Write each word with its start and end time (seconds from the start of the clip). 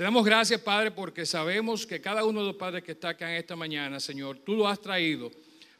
Te 0.00 0.04
damos 0.04 0.24
gracias, 0.24 0.58
Padre, 0.62 0.90
porque 0.90 1.26
sabemos 1.26 1.86
que 1.86 2.00
cada 2.00 2.24
uno 2.24 2.40
de 2.40 2.46
los 2.46 2.56
padres 2.56 2.82
que 2.82 2.92
está 2.92 3.10
acá 3.10 3.30
en 3.30 3.36
esta 3.36 3.54
mañana, 3.54 4.00
Señor, 4.00 4.38
tú 4.38 4.56
lo 4.56 4.66
has 4.66 4.80
traído 4.80 5.30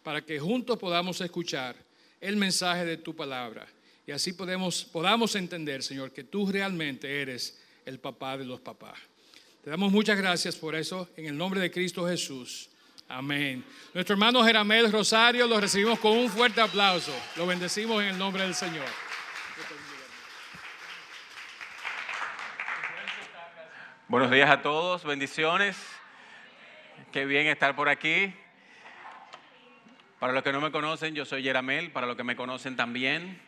para 0.02 0.20
que 0.20 0.38
juntos 0.38 0.78
podamos 0.78 1.18
escuchar 1.22 1.74
el 2.20 2.36
mensaje 2.36 2.84
de 2.84 2.98
tu 2.98 3.16
palabra. 3.16 3.66
Y 4.06 4.12
así 4.12 4.34
podemos, 4.34 4.84
podamos 4.84 5.34
entender, 5.36 5.82
Señor, 5.82 6.12
que 6.12 6.24
tú 6.24 6.52
realmente 6.52 7.22
eres 7.22 7.62
el 7.86 7.98
papá 7.98 8.36
de 8.36 8.44
los 8.44 8.60
papás. 8.60 8.98
Te 9.64 9.70
damos 9.70 9.90
muchas 9.90 10.18
gracias 10.18 10.54
por 10.54 10.74
eso, 10.74 11.08
en 11.16 11.24
el 11.24 11.34
nombre 11.38 11.58
de 11.58 11.70
Cristo 11.70 12.06
Jesús. 12.06 12.68
Amén. 13.08 13.64
Nuestro 13.94 14.12
hermano 14.12 14.44
Jeramel 14.44 14.92
Rosario 14.92 15.46
lo 15.46 15.58
recibimos 15.58 15.98
con 15.98 16.18
un 16.18 16.28
fuerte 16.28 16.60
aplauso. 16.60 17.14
Lo 17.36 17.46
bendecimos 17.46 18.02
en 18.02 18.08
el 18.08 18.18
nombre 18.18 18.42
del 18.42 18.54
Señor. 18.54 19.09
Buenos 24.10 24.32
días 24.32 24.50
a 24.50 24.60
todos, 24.60 25.04
bendiciones. 25.04 25.76
Qué 27.12 27.26
bien 27.26 27.46
estar 27.46 27.76
por 27.76 27.88
aquí. 27.88 28.34
Para 30.18 30.32
los 30.32 30.42
que 30.42 30.50
no 30.50 30.60
me 30.60 30.72
conocen, 30.72 31.14
yo 31.14 31.24
soy 31.24 31.44
Yeramel, 31.44 31.92
para 31.92 32.08
los 32.08 32.16
que 32.16 32.24
me 32.24 32.34
conocen 32.34 32.74
también. 32.74 33.40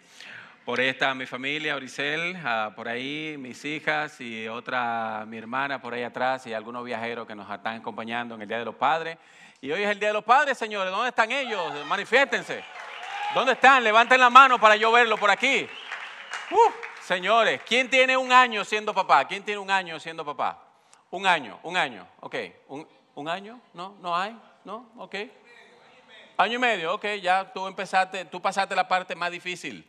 Por 0.65 0.79
esta 0.79 1.17
mi 1.17 1.27
familia, 1.27 1.75
Oricel, 1.75 2.37
ah, 2.45 2.71
por 2.77 2.87
ahí 2.87 3.35
mis 3.41 3.65
hijas 3.65 4.21
y 4.21 4.47
otra 4.47 5.25
mi 5.27 5.37
hermana 5.37 5.83
por 5.83 5.95
ahí 5.95 6.05
atrás 6.05 6.47
y 6.47 6.55
algunos 6.55 6.85
viajeros 6.85 7.27
que 7.27 7.35
nos 7.35 7.51
están 7.51 7.81
acompañando 7.81 8.37
en 8.37 8.43
el 8.43 8.47
Día 8.47 8.61
de 8.61 8.65
los 8.65 8.77
Padres. 8.77 9.19
Y 9.61 9.73
hoy 9.73 9.83
es 9.83 9.91
el 9.91 9.99
Día 9.99 10.11
de 10.11 10.15
los 10.15 10.25
Padres, 10.25 10.57
señores. 10.57 10.93
¿Dónde 10.93 11.09
están 11.09 11.33
ellos? 11.33 11.85
Manifiéstense. 11.87 12.63
¿Dónde 13.35 13.55
están? 13.55 13.83
Levanten 13.83 14.21
la 14.21 14.31
mano 14.31 14.61
para 14.61 14.77
yo 14.77 14.93
verlo 14.93 15.17
por 15.17 15.29
aquí. 15.29 15.69
Uh, 16.53 16.92
señores, 17.05 17.61
¿quién 17.67 17.89
tiene 17.89 18.17
un 18.17 18.33
año 18.33 18.65
siendo 18.65 18.95
papá? 18.95 19.27
¿Quién 19.27 19.43
tiene 19.43 19.59
un 19.59 19.71
año 19.71 19.99
siendo 20.01 20.25
papá? 20.25 20.63
Un 21.11 21.27
año, 21.27 21.59
un 21.63 21.77
año, 21.77 22.07
ok. 22.21 22.37
¿Un, 22.69 22.89
un 23.15 23.29
año? 23.29 23.61
¿No? 23.75 23.97
¿No 24.01 24.17
hay? 24.17 24.37
¿No? 24.65 24.91
Ok. 24.97 25.17
Año 26.37 26.55
y 26.55 26.59
medio, 26.59 26.95
ok, 26.95 27.05
ya 27.21 27.53
tú 27.53 27.67
empezaste, 27.67 28.25
tú 28.25 28.41
pasaste 28.41 28.75
la 28.75 28.89
parte 28.89 29.15
más 29.15 29.31
difícil, 29.31 29.87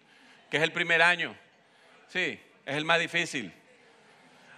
que 0.49 0.57
es 0.57 0.63
el 0.63 0.71
primer 0.71 1.01
año. 1.01 1.35
Sí, 2.07 2.39
es 2.65 2.75
el 2.75 2.85
más 2.85 2.99
difícil. 2.99 3.53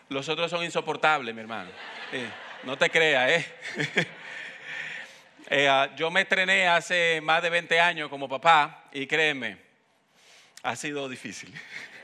Los 0.10 0.28
otros 0.30 0.50
son 0.50 0.64
insoportables, 0.64 1.34
mi 1.34 1.42
hermano. 1.42 1.70
no 2.64 2.78
te 2.78 2.90
creas, 2.90 3.32
¿eh? 3.32 4.08
Eh, 5.48 5.70
ah, 5.70 5.94
yo 5.96 6.10
me 6.10 6.22
estrené 6.22 6.68
hace 6.68 7.22
más 7.22 7.40
de 7.44 7.52
20 7.52 7.80
años 7.80 8.10
como 8.10 8.28
papá 8.28 8.86
y 8.92 9.06
créeme, 9.06 9.60
ha 10.64 10.76
sido 10.76 11.08
difícil. 11.08 11.54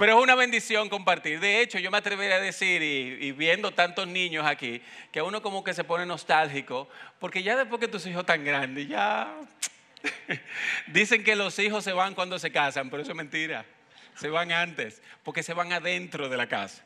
Pero 0.00 0.16
es 0.16 0.22
una 0.22 0.34
bendición 0.34 0.88
compartir. 0.88 1.40
De 1.40 1.60
hecho, 1.60 1.78
yo 1.78 1.90
me 1.90 1.98
atrevería 1.98 2.36
a 2.36 2.40
decir, 2.40 2.80
y, 2.82 3.32
viendo 3.32 3.70
tantos 3.72 4.08
niños 4.08 4.46
aquí, 4.46 4.80
que 5.12 5.20
uno 5.20 5.42
como 5.42 5.62
que 5.62 5.74
se 5.74 5.84
pone 5.84 6.06
nostálgico, 6.06 6.88
porque 7.18 7.42
ya 7.42 7.54
después 7.54 7.80
que 7.80 7.86
tus 7.86 8.06
hijos 8.06 8.24
tan 8.24 8.42
grandes, 8.42 8.88
ya... 8.88 9.30
Dicen 10.86 11.22
que 11.22 11.36
los 11.36 11.58
hijos 11.58 11.84
se 11.84 11.92
van 11.92 12.14
cuando 12.14 12.38
se 12.38 12.50
casan, 12.50 12.88
pero 12.88 13.02
eso 13.02 13.12
es 13.12 13.16
mentira. 13.16 13.66
Se 14.16 14.30
van 14.30 14.52
antes, 14.52 15.02
porque 15.22 15.42
se 15.42 15.52
van 15.52 15.70
adentro 15.70 16.30
de 16.30 16.36
la 16.38 16.48
casa. 16.48 16.82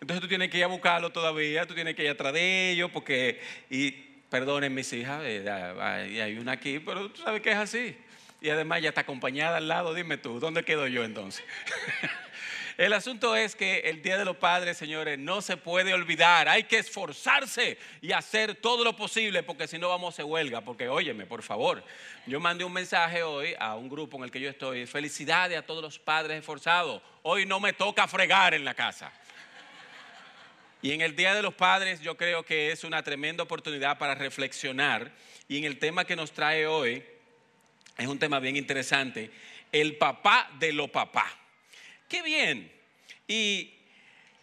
Entonces 0.00 0.20
tú 0.20 0.28
tienes 0.28 0.48
que 0.48 0.58
ir 0.58 0.64
a 0.64 0.68
buscarlo 0.68 1.10
todavía, 1.10 1.66
tú 1.66 1.74
tienes 1.74 1.96
que 1.96 2.04
ir 2.04 2.10
atrás 2.10 2.32
de 2.32 2.70
ellos, 2.70 2.92
porque... 2.92 3.40
Y, 3.70 3.90
perdonen 4.30 4.72
mis 4.72 4.92
hijas, 4.92 5.20
eh, 5.24 5.50
hay 5.50 6.38
una 6.38 6.52
aquí, 6.52 6.78
pero 6.78 7.10
tú 7.10 7.22
sabes 7.22 7.42
que 7.42 7.50
es 7.50 7.58
así. 7.58 7.96
Y 8.40 8.50
además 8.50 8.82
ya 8.82 8.90
está 8.90 9.00
acompañada 9.00 9.56
al 9.56 9.66
lado, 9.66 9.94
dime 9.94 10.16
tú, 10.16 10.38
¿dónde 10.38 10.64
quedo 10.64 10.86
yo 10.86 11.02
entonces? 11.02 11.44
El 12.78 12.92
asunto 12.94 13.36
es 13.36 13.54
que 13.54 13.80
el 13.80 14.00
Día 14.00 14.16
de 14.16 14.24
los 14.24 14.36
Padres, 14.36 14.78
señores, 14.78 15.18
no 15.18 15.42
se 15.42 15.56
puede 15.56 15.92
olvidar. 15.92 16.48
Hay 16.48 16.64
que 16.64 16.78
esforzarse 16.78 17.78
y 18.00 18.12
hacer 18.12 18.54
todo 18.54 18.82
lo 18.82 18.96
posible 18.96 19.42
porque 19.42 19.68
si 19.68 19.78
no 19.78 19.88
vamos 19.88 20.18
a 20.18 20.24
huelga. 20.24 20.62
Porque 20.62 20.88
óyeme, 20.88 21.26
por 21.26 21.42
favor, 21.42 21.84
yo 22.26 22.40
mandé 22.40 22.64
un 22.64 22.72
mensaje 22.72 23.22
hoy 23.22 23.54
a 23.58 23.76
un 23.76 23.88
grupo 23.88 24.16
en 24.16 24.24
el 24.24 24.30
que 24.30 24.40
yo 24.40 24.48
estoy. 24.48 24.86
Felicidades 24.86 25.58
a 25.58 25.62
todos 25.62 25.82
los 25.82 25.98
padres 25.98 26.38
esforzados. 26.38 27.02
Hoy 27.22 27.44
no 27.44 27.60
me 27.60 27.72
toca 27.72 28.08
fregar 28.08 28.54
en 28.54 28.64
la 28.64 28.74
casa. 28.74 29.12
Y 30.80 30.90
en 30.90 31.00
el 31.00 31.14
Día 31.14 31.34
de 31.34 31.42
los 31.42 31.54
Padres 31.54 32.00
yo 32.00 32.16
creo 32.16 32.42
que 32.44 32.72
es 32.72 32.82
una 32.82 33.04
tremenda 33.04 33.44
oportunidad 33.44 33.98
para 33.98 34.16
reflexionar. 34.16 35.12
Y 35.46 35.58
en 35.58 35.64
el 35.64 35.78
tema 35.78 36.04
que 36.04 36.16
nos 36.16 36.32
trae 36.32 36.66
hoy, 36.66 37.04
es 37.96 38.06
un 38.06 38.18
tema 38.18 38.40
bien 38.40 38.56
interesante, 38.56 39.30
el 39.70 39.96
papá 39.96 40.50
de 40.58 40.72
lo 40.72 40.88
papá. 40.88 41.41
Qué 42.12 42.20
bien. 42.20 42.70
Y 43.26 43.72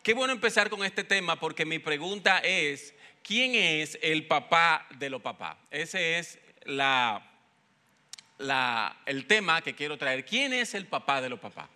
qué 0.01 0.15
bueno 0.15 0.33
empezar 0.33 0.71
con 0.71 0.83
este 0.83 1.03
tema 1.03 1.39
porque 1.39 1.65
mi 1.65 1.77
pregunta 1.77 2.39
es, 2.39 2.95
¿quién 3.21 3.53
es 3.53 3.95
el 4.01 4.25
papá 4.25 4.87
de 4.97 5.07
lo 5.07 5.19
papá? 5.19 5.59
Ese 5.69 6.17
es 6.17 6.39
la, 6.63 7.21
el 9.05 9.27
tema 9.27 9.61
que 9.61 9.75
quiero 9.75 9.99
traer. 9.99 10.25
¿Quién 10.25 10.51
es 10.51 10.73
el 10.73 10.87
papá 10.87 11.21
de 11.21 11.29
lo 11.29 11.39
papá? 11.39 11.69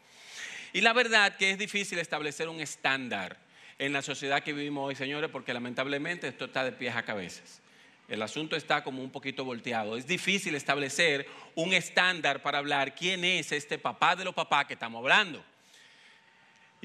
Y 0.74 0.82
la 0.82 0.94
verdad 0.94 1.38
que 1.38 1.52
es 1.52 1.60
difícil 1.60 2.00
establecer 2.00 2.50
un 2.50 2.60
estándar 2.60 3.38
en 3.78 3.94
la 3.94 4.02
sociedad 4.02 4.42
que 4.42 4.52
vivimos 4.52 4.88
hoy, 4.88 4.96
señores, 4.96 5.30
porque 5.30 5.54
lamentablemente 5.54 6.28
esto 6.28 6.46
está 6.46 6.64
de 6.64 6.72
pies 6.72 6.96
a 6.96 7.06
cabezas. 7.06 7.62
El 8.08 8.24
asunto 8.24 8.56
está 8.56 8.84
como 8.84 9.04
un 9.04 9.12
poquito 9.12 9.46
volteado. 9.46 9.96
Es 9.96 10.08
difícil 10.08 10.56
establecer 10.56 11.28
un 11.54 11.72
estándar 11.72 12.42
para 12.42 12.58
hablar 12.58 12.96
quién 12.96 13.24
es 13.24 13.52
este 13.52 13.78
papá 13.78 14.16
de 14.16 14.26
los 14.26 14.34
papás 14.34 14.66
que 14.66 14.74
estamos 14.74 14.98
hablando. 14.98 15.53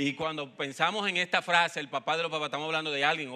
Y 0.01 0.13
cuando 0.13 0.55
pensamos 0.55 1.09
en 1.09 1.17
esta 1.17 1.43
frase, 1.43 1.81
el 1.81 1.89
papá 1.89 2.17
de 2.17 2.23
los 2.23 2.31
papás, 2.31 2.47
estamos 2.47 2.67
hablando 2.67 2.93
de 2.93 3.05
alguien, 3.05 3.33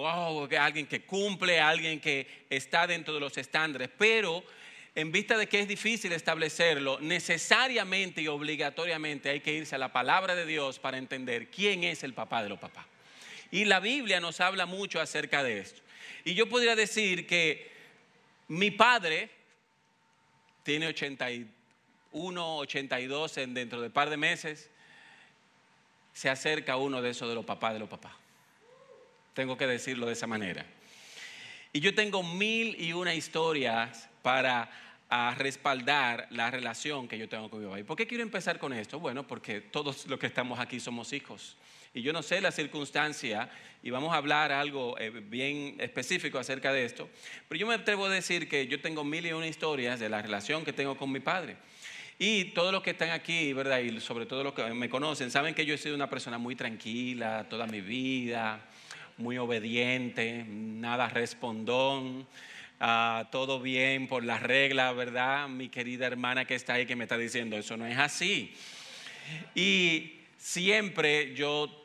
alguien 0.57 0.87
que 0.87 1.01
cumple, 1.01 1.59
alguien 1.59 1.99
que 1.99 2.45
está 2.49 2.87
dentro 2.87 3.13
de 3.13 3.19
los 3.19 3.37
estándares. 3.37 3.89
Pero 3.97 4.45
en 4.95 5.11
vista 5.11 5.37
de 5.37 5.47
que 5.47 5.59
es 5.59 5.67
difícil 5.67 6.13
establecerlo, 6.13 6.99
necesariamente 7.01 8.21
y 8.21 8.29
obligatoriamente 8.29 9.29
hay 9.29 9.41
que 9.41 9.51
irse 9.51 9.75
a 9.75 9.77
la 9.77 9.91
palabra 9.91 10.35
de 10.35 10.45
Dios 10.45 10.79
para 10.79 10.97
entender 10.97 11.51
quién 11.51 11.83
es 11.83 12.01
el 12.01 12.13
papá 12.13 12.41
de 12.41 12.47
los 12.47 12.59
papás. 12.59 12.85
Y 13.51 13.65
la 13.65 13.81
Biblia 13.81 14.21
nos 14.21 14.39
habla 14.39 14.65
mucho 14.65 15.01
acerca 15.01 15.43
de 15.43 15.59
esto. 15.59 15.81
Y 16.23 16.33
yo 16.33 16.47
podría 16.47 16.77
decir 16.77 17.27
que 17.27 17.69
mi 18.47 18.71
padre 18.71 19.29
tiene 20.63 20.87
81, 20.87 22.57
82 22.57 23.37
en 23.39 23.53
dentro 23.53 23.81
de 23.81 23.87
un 23.87 23.93
par 23.93 24.09
de 24.09 24.15
meses. 24.15 24.69
Se 26.13 26.29
acerca 26.29 26.77
uno 26.77 27.01
de 27.01 27.09
esos 27.09 27.27
de 27.27 27.35
los 27.35 27.45
papás 27.45 27.73
de 27.73 27.79
los 27.79 27.89
papás. 27.89 28.13
Tengo 29.33 29.57
que 29.57 29.67
decirlo 29.67 30.05
de 30.05 30.13
esa 30.13 30.27
manera. 30.27 30.65
Y 31.71 31.79
yo 31.79 31.95
tengo 31.95 32.21
mil 32.21 32.79
y 32.79 32.93
una 32.93 33.15
historias 33.15 34.09
para 34.21 34.69
respaldar 35.37 36.27
la 36.31 36.49
relación 36.49 37.07
que 37.07 37.17
yo 37.17 37.29
tengo 37.29 37.49
con 37.49 37.59
mi 37.59 37.65
papá. 37.65 37.79
¿Y 37.79 37.83
por 37.83 37.97
qué 37.97 38.07
quiero 38.07 38.23
empezar 38.23 38.59
con 38.59 38.73
esto? 38.73 38.99
Bueno, 38.99 39.25
porque 39.27 39.61
todos 39.61 40.07
los 40.07 40.19
que 40.19 40.27
estamos 40.27 40.59
aquí 40.59 40.79
somos 40.79 41.13
hijos. 41.13 41.55
Y 41.93 42.01
yo 42.01 42.11
no 42.11 42.23
sé 42.23 42.41
la 42.41 42.51
circunstancia, 42.51 43.49
y 43.83 43.91
vamos 43.91 44.13
a 44.13 44.17
hablar 44.17 44.51
algo 44.51 44.97
eh, 44.97 45.11
bien 45.11 45.75
específico 45.79 46.39
acerca 46.39 46.73
de 46.73 46.85
esto, 46.85 47.07
pero 47.47 47.59
yo 47.59 47.67
me 47.67 47.75
atrevo 47.75 48.05
a 48.05 48.09
decir 48.09 48.49
que 48.49 48.65
yo 48.65 48.81
tengo 48.81 49.03
mil 49.03 49.25
y 49.25 49.33
una 49.33 49.45
historias 49.45 49.99
de 49.99 50.09
la 50.09 50.21
relación 50.21 50.65
que 50.65 50.73
tengo 50.73 50.97
con 50.97 51.11
mi 51.11 51.19
padre. 51.19 51.57
Y 52.19 52.45
todos 52.45 52.71
los 52.71 52.83
que 52.83 52.91
están 52.91 53.09
aquí, 53.09 53.53
¿verdad? 53.53 53.79
Y 53.79 53.99
sobre 53.99 54.25
todo 54.25 54.43
los 54.43 54.53
que 54.53 54.63
me 54.73 54.89
conocen, 54.89 55.31
saben 55.31 55.55
que 55.55 55.65
yo 55.65 55.73
he 55.73 55.77
sido 55.77 55.95
una 55.95 56.09
persona 56.09 56.37
muy 56.37 56.55
tranquila 56.55 57.47
toda 57.49 57.65
mi 57.65 57.81
vida, 57.81 58.61
muy 59.17 59.37
obediente, 59.37 60.45
nada 60.47 61.09
respondón, 61.09 62.27
ah, 62.79 63.27
todo 63.31 63.59
bien 63.59 64.07
por 64.07 64.23
las 64.23 64.41
reglas, 64.43 64.95
¿verdad? 64.95 65.47
Mi 65.49 65.69
querida 65.69 66.05
hermana 66.05 66.45
que 66.45 66.55
está 66.55 66.73
ahí 66.73 66.85
que 66.85 66.95
me 66.95 67.03
está 67.03 67.17
diciendo, 67.17 67.57
eso 67.57 67.77
no 67.77 67.85
es 67.85 67.97
así. 67.97 68.53
Y 69.55 70.19
siempre 70.37 71.33
yo 71.35 71.82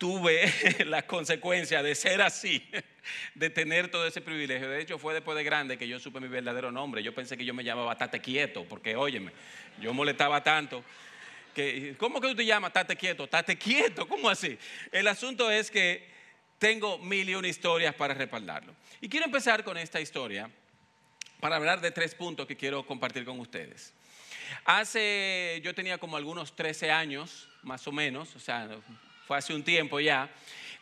tuve 0.00 0.50
las 0.86 1.04
consecuencias 1.04 1.84
de 1.84 1.94
ser 1.94 2.22
así, 2.22 2.66
de 3.34 3.50
tener 3.50 3.90
todo 3.90 4.06
ese 4.06 4.22
privilegio. 4.22 4.70
De 4.70 4.80
hecho, 4.80 4.98
fue 4.98 5.12
después 5.12 5.36
de 5.36 5.44
grande 5.44 5.76
que 5.76 5.86
yo 5.86 6.00
supe 6.00 6.20
mi 6.20 6.28
verdadero 6.28 6.72
nombre. 6.72 7.02
Yo 7.02 7.14
pensé 7.14 7.36
que 7.36 7.44
yo 7.44 7.52
me 7.52 7.62
llamaba 7.62 7.94
Tate 7.98 8.18
Quieto, 8.18 8.64
porque 8.64 8.96
óyeme, 8.96 9.30
yo 9.78 9.92
molestaba 9.92 10.42
tanto. 10.42 10.82
Que, 11.54 11.96
¿Cómo 11.98 12.18
que 12.18 12.28
tú 12.28 12.36
te 12.36 12.46
llamas 12.46 12.72
Tate 12.72 12.96
Quieto? 12.96 13.28
Tate 13.28 13.58
Quieto, 13.58 14.08
¿cómo 14.08 14.30
así? 14.30 14.58
El 14.90 15.06
asunto 15.06 15.50
es 15.50 15.70
que 15.70 16.08
tengo 16.58 16.96
mil 16.98 17.28
y 17.28 17.34
una 17.34 17.48
historias 17.48 17.94
para 17.94 18.14
respaldarlo. 18.14 18.74
Y 19.02 19.08
quiero 19.10 19.26
empezar 19.26 19.62
con 19.64 19.76
esta 19.76 20.00
historia 20.00 20.48
para 21.40 21.56
hablar 21.56 21.82
de 21.82 21.90
tres 21.90 22.14
puntos 22.14 22.46
que 22.46 22.56
quiero 22.56 22.86
compartir 22.86 23.26
con 23.26 23.38
ustedes. 23.38 23.92
Hace, 24.64 25.60
yo 25.62 25.74
tenía 25.74 25.98
como 25.98 26.16
algunos 26.16 26.56
13 26.56 26.90
años, 26.90 27.50
más 27.62 27.86
o 27.86 27.92
menos, 27.92 28.34
o 28.34 28.40
sea, 28.40 28.66
hace 29.34 29.54
un 29.54 29.62
tiempo 29.62 30.00
ya, 30.00 30.30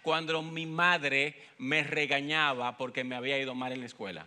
cuando 0.02 0.42
mi 0.42 0.66
madre 0.66 1.34
me 1.58 1.82
regañaba 1.82 2.76
porque 2.76 3.04
me 3.04 3.14
había 3.14 3.38
ido 3.38 3.54
mal 3.54 3.72
en 3.72 3.80
la 3.80 3.86
escuela. 3.86 4.26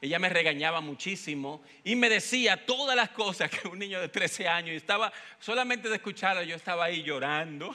Ella 0.00 0.18
me 0.18 0.28
regañaba 0.28 0.80
muchísimo 0.80 1.62
y 1.82 1.96
me 1.96 2.10
decía 2.10 2.66
todas 2.66 2.94
las 2.94 3.10
cosas 3.10 3.50
que 3.50 3.66
un 3.66 3.78
niño 3.78 4.00
de 4.00 4.08
13 4.08 4.48
años, 4.48 4.76
estaba, 4.76 5.12
solamente 5.38 5.88
de 5.88 5.96
escucharla, 5.96 6.42
yo 6.42 6.56
estaba 6.56 6.84
ahí 6.84 7.02
llorando 7.02 7.74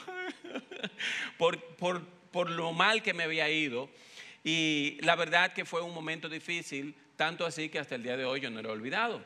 por, 1.38 1.60
por 1.74 2.20
por 2.30 2.50
lo 2.50 2.72
mal 2.72 3.02
que 3.02 3.14
me 3.14 3.24
había 3.24 3.48
ido. 3.50 3.90
Y 4.44 4.98
la 5.02 5.16
verdad 5.16 5.52
que 5.52 5.64
fue 5.64 5.82
un 5.82 5.92
momento 5.92 6.28
difícil, 6.28 6.94
tanto 7.16 7.44
así 7.44 7.68
que 7.68 7.78
hasta 7.78 7.96
el 7.96 8.02
día 8.02 8.16
de 8.16 8.24
hoy 8.24 8.40
yo 8.40 8.50
no 8.50 8.62
lo 8.62 8.70
he 8.70 8.72
olvidado. 8.72 9.24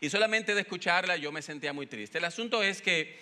Y 0.00 0.08
solamente 0.10 0.54
de 0.54 0.62
escucharla 0.62 1.16
yo 1.16 1.30
me 1.30 1.42
sentía 1.42 1.72
muy 1.72 1.86
triste. 1.86 2.18
El 2.18 2.24
asunto 2.24 2.62
es 2.62 2.82
que, 2.82 3.20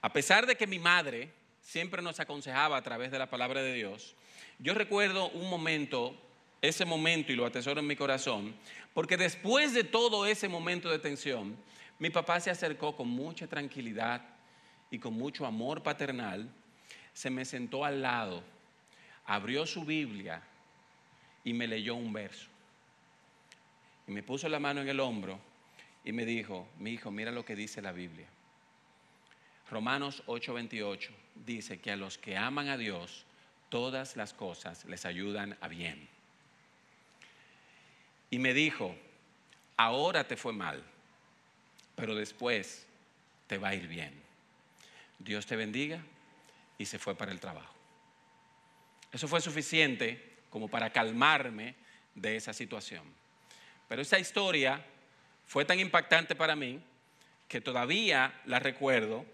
a 0.00 0.12
pesar 0.12 0.46
de 0.46 0.56
que 0.56 0.66
mi 0.66 0.78
madre 0.78 1.30
siempre 1.60 2.02
nos 2.02 2.20
aconsejaba 2.20 2.76
a 2.76 2.82
través 2.82 3.10
de 3.10 3.18
la 3.18 3.30
palabra 3.30 3.62
de 3.62 3.74
Dios, 3.74 4.14
yo 4.58 4.74
recuerdo 4.74 5.28
un 5.30 5.48
momento, 5.50 6.14
ese 6.62 6.84
momento, 6.84 7.32
y 7.32 7.36
lo 7.36 7.46
atesoro 7.46 7.80
en 7.80 7.86
mi 7.86 7.96
corazón, 7.96 8.54
porque 8.94 9.16
después 9.16 9.74
de 9.74 9.84
todo 9.84 10.26
ese 10.26 10.48
momento 10.48 10.88
de 10.88 10.98
tensión, 10.98 11.56
mi 11.98 12.10
papá 12.10 12.40
se 12.40 12.50
acercó 12.50 12.96
con 12.96 13.08
mucha 13.08 13.46
tranquilidad 13.46 14.22
y 14.90 14.98
con 14.98 15.14
mucho 15.14 15.46
amor 15.46 15.82
paternal, 15.82 16.48
se 17.12 17.30
me 17.30 17.44
sentó 17.44 17.84
al 17.84 18.02
lado, 18.02 18.42
abrió 19.26 19.66
su 19.66 19.84
Biblia 19.84 20.42
y 21.44 21.52
me 21.52 21.66
leyó 21.66 21.94
un 21.94 22.12
verso. 22.12 22.48
Y 24.06 24.12
me 24.12 24.22
puso 24.22 24.48
la 24.48 24.58
mano 24.58 24.80
en 24.80 24.88
el 24.88 25.00
hombro 25.00 25.38
y 26.04 26.12
me 26.12 26.24
dijo, 26.24 26.68
mi 26.78 26.92
hijo, 26.92 27.10
mira 27.10 27.30
lo 27.30 27.44
que 27.44 27.56
dice 27.56 27.82
la 27.82 27.92
Biblia. 27.92 28.26
Romanos 29.70 30.22
8:28 30.26 31.10
dice 31.34 31.80
que 31.80 31.90
a 31.90 31.96
los 31.96 32.18
que 32.18 32.36
aman 32.36 32.68
a 32.68 32.76
Dios, 32.76 33.24
todas 33.68 34.16
las 34.16 34.32
cosas 34.32 34.84
les 34.86 35.04
ayudan 35.04 35.56
a 35.60 35.68
bien. 35.68 36.08
Y 38.30 38.38
me 38.38 38.54
dijo, 38.54 38.94
ahora 39.76 40.26
te 40.26 40.36
fue 40.36 40.52
mal, 40.52 40.82
pero 41.96 42.14
después 42.14 42.86
te 43.46 43.58
va 43.58 43.68
a 43.68 43.74
ir 43.74 43.88
bien. 43.88 44.12
Dios 45.18 45.46
te 45.46 45.56
bendiga 45.56 46.00
y 46.78 46.86
se 46.86 46.98
fue 46.98 47.14
para 47.14 47.32
el 47.32 47.40
trabajo. 47.40 47.74
Eso 49.12 49.28
fue 49.28 49.40
suficiente 49.40 50.36
como 50.50 50.68
para 50.68 50.90
calmarme 50.90 51.74
de 52.14 52.36
esa 52.36 52.52
situación. 52.52 53.04
Pero 53.88 54.02
esa 54.02 54.18
historia 54.18 54.84
fue 55.46 55.64
tan 55.64 55.80
impactante 55.80 56.34
para 56.34 56.54
mí 56.54 56.80
que 57.48 57.60
todavía 57.60 58.38
la 58.44 58.58
recuerdo 58.58 59.24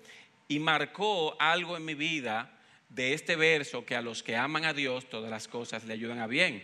y 0.48 0.58
marcó 0.58 1.36
algo 1.40 1.76
en 1.76 1.84
mi 1.84 1.94
vida 1.94 2.50
de 2.88 3.12
este 3.12 3.36
verso 3.36 3.84
que 3.84 3.96
a 3.96 4.02
los 4.02 4.22
que 4.22 4.36
aman 4.36 4.64
a 4.64 4.74
Dios 4.74 5.08
todas 5.08 5.30
las 5.30 5.48
cosas 5.48 5.84
le 5.84 5.94
ayudan 5.94 6.20
a 6.20 6.26
bien. 6.26 6.62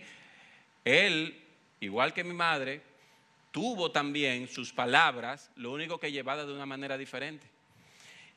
Él, 0.85 1.39
igual 1.79 2.13
que 2.13 2.23
mi 2.23 2.33
madre, 2.33 2.81
tuvo 3.51 3.91
también 3.91 4.47
sus 4.47 4.71
palabras, 4.71 5.51
lo 5.55 5.71
único 5.71 5.99
que 5.99 6.11
llevada 6.11 6.45
de 6.45 6.53
una 6.53 6.65
manera 6.65 6.97
diferente. 6.97 7.45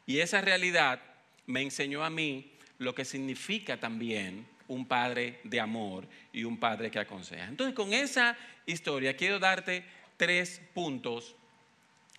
Y 0.06 0.19
esa 0.19 0.41
realidad 0.41 1.00
me 1.46 1.62
enseñó 1.62 2.05
a 2.05 2.11
mí 2.11 2.50
lo 2.79 2.94
que 2.94 3.05
significa 3.05 3.79
también 3.79 4.46
un 4.67 4.87
padre 4.87 5.41
de 5.44 5.61
amor 5.61 6.08
y 6.32 6.44
un 6.44 6.58
padre 6.58 6.91
que 6.91 6.99
aconseja. 6.99 7.44
Entonces, 7.44 7.75
con 7.75 7.93
esa 7.93 8.37
historia 8.67 9.17
quiero 9.17 9.38
darte 9.38 9.85
tres 10.17 10.61
puntos 10.73 11.37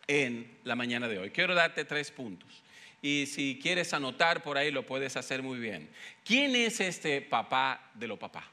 en 0.08 0.58
la 0.64 0.76
mañana 0.76 1.08
de 1.08 1.18
hoy. 1.18 1.32
Quiero 1.32 1.56
darte 1.56 1.86
tres 1.86 2.12
puntos 2.12 2.64
y 3.06 3.28
si 3.28 3.60
quieres 3.62 3.94
anotar 3.94 4.42
por 4.42 4.58
ahí 4.58 4.72
lo 4.72 4.84
puedes 4.84 5.16
hacer 5.16 5.44
muy 5.44 5.60
bien. 5.60 5.88
¿Quién 6.24 6.56
es 6.56 6.80
este 6.80 7.22
papá 7.22 7.92
de 7.94 8.08
los 8.08 8.18
papás? 8.18 8.46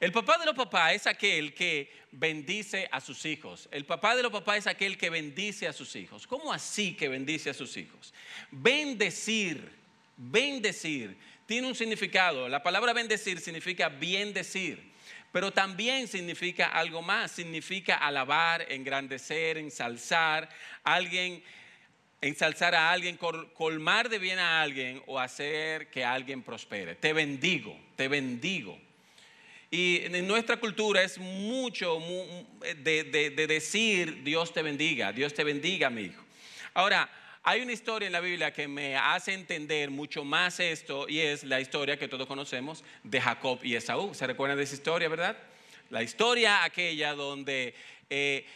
El 0.00 0.10
papá 0.10 0.38
de 0.38 0.46
los 0.46 0.54
papás 0.54 0.94
es 0.94 1.06
aquel 1.06 1.52
que 1.52 1.92
bendice 2.12 2.88
a 2.90 2.98
sus 2.98 3.26
hijos. 3.26 3.68
El 3.70 3.84
papá 3.84 4.16
de 4.16 4.22
los 4.22 4.32
papás 4.32 4.56
es 4.56 4.66
aquel 4.68 4.96
que 4.96 5.10
bendice 5.10 5.68
a 5.68 5.74
sus 5.74 5.94
hijos. 5.96 6.26
¿Cómo 6.26 6.50
así 6.50 6.94
que 6.94 7.08
bendice 7.08 7.50
a 7.50 7.54
sus 7.54 7.76
hijos? 7.76 8.14
Bendecir, 8.50 9.70
bendecir, 10.16 11.14
tiene 11.44 11.66
un 11.66 11.74
significado. 11.74 12.48
La 12.48 12.62
palabra 12.62 12.94
bendecir 12.94 13.38
significa 13.38 13.90
bien 13.90 14.32
decir, 14.32 14.92
pero 15.30 15.52
también 15.52 16.08
significa 16.08 16.68
algo 16.68 17.02
más. 17.02 17.32
Significa 17.32 17.96
alabar, 17.96 18.64
engrandecer, 18.72 19.58
ensalzar. 19.58 20.48
Alguien 20.84 21.44
ensalzar 22.22 22.74
a 22.74 22.90
alguien, 22.90 23.18
colmar 23.18 24.08
de 24.08 24.18
bien 24.18 24.38
a 24.38 24.62
alguien 24.62 25.02
o 25.06 25.18
hacer 25.18 25.90
que 25.90 26.04
alguien 26.04 26.42
prospere. 26.42 26.94
Te 26.94 27.12
bendigo, 27.12 27.76
te 27.96 28.08
bendigo. 28.08 28.78
Y 29.70 30.02
en 30.04 30.26
nuestra 30.26 30.58
cultura 30.58 31.02
es 31.02 31.18
mucho 31.18 31.98
de, 32.76 33.04
de, 33.04 33.46
decir 33.46 34.22
Dios 34.22 34.52
te 34.52 34.62
bendiga, 34.62 35.12
Dios 35.12 35.34
te 35.34 35.44
bendiga, 35.44 35.90
mi 35.90 36.02
hijo. 36.02 36.22
Ahora, 36.74 37.10
hay 37.42 37.60
una 37.60 37.72
historia 37.72 38.06
en 38.06 38.12
la 38.12 38.20
Biblia 38.20 38.52
que 38.52 38.68
me 38.68 38.96
hace 38.96 39.32
entender 39.32 39.90
mucho 39.90 40.24
más 40.24 40.60
esto 40.60 41.08
y 41.08 41.18
es 41.18 41.42
la 41.42 41.60
historia 41.60 41.98
que 41.98 42.06
todos 42.06 42.28
conocemos 42.28 42.84
de 43.02 43.20
Jacob 43.20 43.58
y 43.64 43.74
Esaú. 43.74 44.14
¿Se 44.14 44.26
recuerdan 44.26 44.58
de 44.58 44.64
esa 44.64 44.74
historia, 44.74 45.08
verdad? 45.08 45.36
La 45.90 46.02
historia 46.02 46.62
aquella 46.62 47.14
donde 47.14 47.74
eh, 48.10 48.46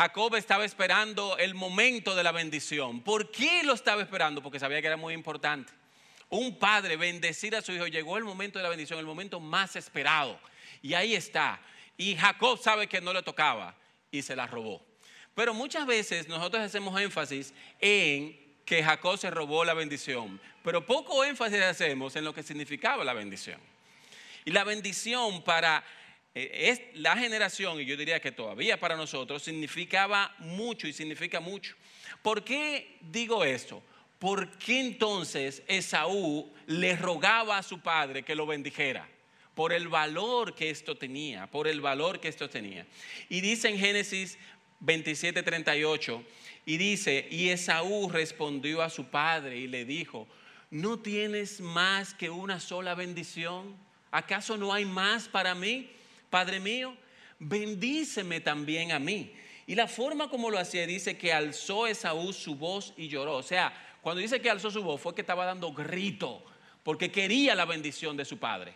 Jacob 0.00 0.34
estaba 0.34 0.64
esperando 0.64 1.36
el 1.36 1.54
momento 1.54 2.14
de 2.14 2.22
la 2.22 2.32
bendición. 2.32 3.02
¿Por 3.02 3.30
qué 3.30 3.62
lo 3.64 3.74
estaba 3.74 4.00
esperando? 4.00 4.42
Porque 4.42 4.58
sabía 4.58 4.80
que 4.80 4.86
era 4.86 4.96
muy 4.96 5.12
importante. 5.12 5.74
Un 6.30 6.58
padre 6.58 6.96
bendecir 6.96 7.54
a 7.54 7.60
su 7.60 7.72
hijo, 7.72 7.86
llegó 7.86 8.16
el 8.16 8.24
momento 8.24 8.58
de 8.58 8.62
la 8.62 8.70
bendición, 8.70 8.98
el 8.98 9.04
momento 9.04 9.40
más 9.40 9.76
esperado. 9.76 10.40
Y 10.80 10.94
ahí 10.94 11.14
está. 11.14 11.60
Y 11.98 12.16
Jacob 12.16 12.58
sabe 12.62 12.86
que 12.86 13.02
no 13.02 13.12
le 13.12 13.22
tocaba 13.22 13.76
y 14.10 14.22
se 14.22 14.34
la 14.34 14.46
robó. 14.46 14.82
Pero 15.34 15.52
muchas 15.52 15.84
veces 15.84 16.28
nosotros 16.28 16.62
hacemos 16.62 16.98
énfasis 16.98 17.52
en 17.78 18.40
que 18.64 18.82
Jacob 18.82 19.18
se 19.18 19.30
robó 19.30 19.66
la 19.66 19.74
bendición, 19.74 20.40
pero 20.64 20.86
poco 20.86 21.24
énfasis 21.24 21.60
hacemos 21.60 22.16
en 22.16 22.24
lo 22.24 22.32
que 22.32 22.42
significaba 22.42 23.04
la 23.04 23.12
bendición. 23.12 23.60
Y 24.46 24.50
la 24.52 24.64
bendición 24.64 25.44
para 25.44 25.84
es 26.34 26.80
la 26.94 27.16
generación, 27.16 27.80
y 27.80 27.84
yo 27.84 27.96
diría 27.96 28.20
que 28.20 28.32
todavía 28.32 28.78
para 28.78 28.96
nosotros, 28.96 29.42
significaba 29.42 30.34
mucho 30.38 30.86
y 30.86 30.92
significa 30.92 31.40
mucho. 31.40 31.74
¿Por 32.22 32.44
qué 32.44 32.98
digo 33.00 33.44
esto? 33.44 33.82
¿Por 34.18 34.50
qué 34.58 34.80
entonces 34.80 35.62
Esaú 35.66 36.52
le 36.66 36.94
rogaba 36.94 37.58
a 37.58 37.62
su 37.62 37.80
padre 37.80 38.22
que 38.22 38.34
lo 38.34 38.46
bendijera? 38.46 39.08
Por 39.54 39.72
el 39.72 39.88
valor 39.88 40.54
que 40.54 40.70
esto 40.70 40.96
tenía, 40.96 41.46
por 41.46 41.66
el 41.66 41.80
valor 41.80 42.20
que 42.20 42.28
esto 42.28 42.48
tenía. 42.48 42.86
Y 43.28 43.40
dice 43.40 43.68
en 43.68 43.78
Génesis 43.78 44.38
27, 44.80 45.42
38, 45.42 46.24
y 46.66 46.76
dice, 46.76 47.26
y 47.30 47.48
Esaú 47.48 48.10
respondió 48.10 48.82
a 48.82 48.90
su 48.90 49.06
padre 49.06 49.56
y 49.56 49.66
le 49.66 49.84
dijo, 49.84 50.28
¿no 50.70 50.98
tienes 50.98 51.60
más 51.60 52.14
que 52.14 52.30
una 52.30 52.60
sola 52.60 52.94
bendición? 52.94 53.74
¿Acaso 54.10 54.56
no 54.56 54.72
hay 54.72 54.84
más 54.84 55.28
para 55.28 55.54
mí? 55.54 55.90
Padre 56.30 56.60
mío, 56.60 56.96
bendíceme 57.38 58.40
también 58.40 58.92
a 58.92 58.98
mí. 58.98 59.34
Y 59.66 59.74
la 59.74 59.86
forma 59.86 60.30
como 60.30 60.50
lo 60.50 60.58
hacía 60.58 60.86
dice 60.86 61.18
que 61.18 61.32
alzó 61.32 61.86
Esaú 61.86 62.32
su 62.32 62.54
voz 62.54 62.94
y 62.96 63.08
lloró. 63.08 63.36
O 63.36 63.42
sea, 63.42 63.72
cuando 64.00 64.20
dice 64.20 64.40
que 64.40 64.50
alzó 64.50 64.70
su 64.70 64.82
voz 64.82 65.00
fue 65.00 65.14
que 65.14 65.20
estaba 65.20 65.44
dando 65.44 65.72
grito 65.72 66.42
porque 66.82 67.10
quería 67.12 67.54
la 67.54 67.66
bendición 67.66 68.16
de 68.16 68.24
su 68.24 68.38
padre. 68.38 68.74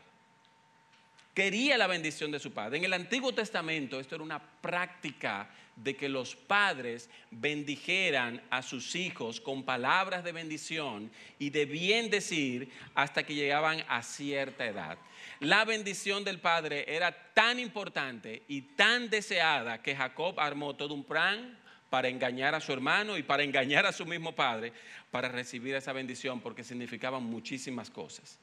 Quería 1.32 1.76
la 1.76 1.86
bendición 1.86 2.30
de 2.30 2.38
su 2.38 2.52
padre. 2.52 2.78
En 2.78 2.84
el 2.84 2.92
Antiguo 2.92 3.34
Testamento 3.34 3.98
esto 3.98 4.14
era 4.14 4.24
una 4.24 4.40
práctica 4.40 5.50
de 5.76 5.96
que 5.96 6.08
los 6.08 6.36
padres 6.36 7.10
bendijeran 7.30 8.42
a 8.50 8.62
sus 8.62 8.94
hijos 8.94 9.40
con 9.40 9.64
palabras 9.64 10.24
de 10.24 10.32
bendición 10.32 11.10
y 11.38 11.50
de 11.50 11.66
bien 11.66 12.10
decir 12.10 12.70
hasta 12.94 13.24
que 13.24 13.34
llegaban 13.34 13.84
a 13.88 14.02
cierta 14.02 14.66
edad. 14.66 14.98
La 15.40 15.64
bendición 15.64 16.24
del 16.24 16.38
padre 16.38 16.84
era 16.88 17.12
tan 17.34 17.58
importante 17.58 18.42
y 18.48 18.62
tan 18.62 19.10
deseada 19.10 19.82
que 19.82 19.96
Jacob 19.96 20.38
armó 20.38 20.74
todo 20.74 20.94
un 20.94 21.04
plan 21.04 21.58
para 21.90 22.08
engañar 22.08 22.54
a 22.54 22.60
su 22.60 22.72
hermano 22.72 23.16
y 23.16 23.22
para 23.22 23.42
engañar 23.42 23.86
a 23.86 23.92
su 23.92 24.04
mismo 24.06 24.34
padre 24.34 24.72
para 25.10 25.28
recibir 25.28 25.74
esa 25.74 25.92
bendición 25.92 26.40
porque 26.40 26.64
significaban 26.64 27.22
muchísimas 27.22 27.90
cosas. 27.90 28.38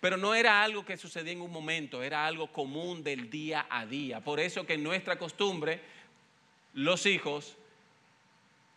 Pero 0.00 0.16
no 0.16 0.34
era 0.34 0.62
algo 0.62 0.84
que 0.84 0.96
sucedía 0.96 1.32
en 1.32 1.40
un 1.40 1.50
momento, 1.50 2.02
era 2.02 2.26
algo 2.26 2.52
común 2.52 3.02
del 3.02 3.30
día 3.30 3.66
a 3.70 3.86
día. 3.86 4.20
Por 4.20 4.40
eso 4.40 4.66
que 4.66 4.76
nuestra 4.76 5.18
costumbre 5.18 5.80
los 6.76 7.06
hijos 7.06 7.56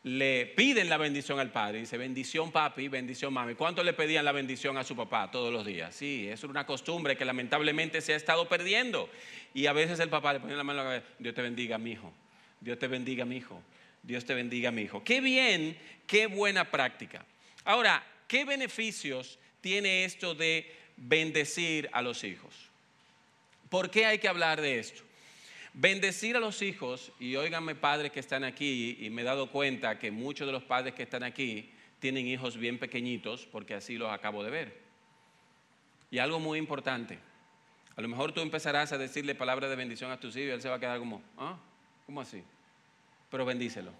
le 0.03 0.45
piden 0.45 0.87
la 0.87 0.97
bendición 0.97 1.37
al 1.39 1.51
padre. 1.51 1.79
Dice, 1.79 1.97
bendición 1.97 2.51
papi, 2.51 2.87
bendición 2.87 3.33
mami. 3.33 3.55
¿Cuánto 3.55 3.83
le 3.83 3.91
pedían 3.91 4.23
la 4.23 4.31
bendición 4.31 4.77
a 4.77 4.85
su 4.85 4.95
papá 4.95 5.29
todos 5.29 5.51
los 5.51 5.65
días? 5.65 5.93
Sí, 5.93 6.27
es 6.29 6.45
una 6.45 6.65
costumbre 6.65 7.17
que 7.17 7.25
lamentablemente 7.25 7.99
se 7.99 8.13
ha 8.13 8.15
estado 8.15 8.47
perdiendo. 8.47 9.09
Y 9.53 9.65
a 9.65 9.73
veces 9.73 9.99
el 9.99 10.09
papá 10.09 10.31
le 10.31 10.39
pone 10.39 10.55
la 10.55 10.63
mano 10.63 10.79
a 10.79 10.83
la 10.83 10.89
cabeza, 10.91 11.13
Dios 11.19 11.35
te 11.35 11.41
bendiga, 11.41 11.77
mi 11.77 11.91
hijo. 11.91 12.13
Dios 12.61 12.79
te 12.79 12.87
bendiga, 12.87 13.25
mi 13.25 13.35
hijo. 13.35 13.61
Dios 14.01 14.23
te 14.23 14.33
bendiga, 14.33 14.71
mi 14.71 14.83
hijo. 14.83 15.03
Qué 15.03 15.19
bien, 15.19 15.77
qué 16.07 16.27
buena 16.27 16.71
práctica. 16.71 17.25
Ahora, 17.65 18.01
¿qué 18.29 18.45
beneficios 18.45 19.37
tiene 19.59 20.05
esto 20.05 20.35
de 20.35 20.73
bendecir 20.95 21.89
a 21.91 22.01
los 22.01 22.23
hijos? 22.23 22.55
¿Por 23.69 23.91
qué 23.91 24.05
hay 24.05 24.19
que 24.19 24.29
hablar 24.29 24.61
de 24.61 24.79
esto? 24.79 25.03
Bendecir 25.73 26.35
a 26.35 26.39
los 26.39 26.61
hijos, 26.61 27.11
y 27.19 27.35
óiganme 27.35 27.75
padres 27.75 28.11
que 28.11 28.19
están 28.19 28.43
aquí, 28.43 28.97
y 28.99 29.09
me 29.09 29.21
he 29.21 29.25
dado 29.25 29.51
cuenta 29.51 29.99
que 29.99 30.11
muchos 30.11 30.47
de 30.47 30.53
los 30.53 30.63
padres 30.63 30.93
que 30.93 31.03
están 31.03 31.23
aquí 31.23 31.69
tienen 31.99 32.27
hijos 32.27 32.57
bien 32.57 32.79
pequeñitos, 32.79 33.45
porque 33.45 33.75
así 33.75 33.97
los 33.97 34.11
acabo 34.11 34.43
de 34.43 34.49
ver. 34.49 34.77
Y 36.11 36.17
algo 36.17 36.39
muy 36.39 36.57
importante, 36.57 37.19
a 37.95 38.01
lo 38.01 38.07
mejor 38.07 38.31
tú 38.31 38.41
empezarás 38.41 38.91
a 38.93 38.97
decirle 38.97 39.35
palabras 39.35 39.69
de 39.69 39.75
bendición 39.75 40.09
a 40.09 40.19
tus 40.19 40.35
hijos 40.35 40.47
y 40.47 40.51
él 40.51 40.61
se 40.61 40.69
va 40.69 40.75
a 40.75 40.79
quedar 40.79 40.99
como, 40.99 41.21
¿ah? 41.37 41.57
¿Cómo 42.05 42.21
así? 42.21 42.41
Pero 43.29 43.45
bendícelo. 43.45 43.91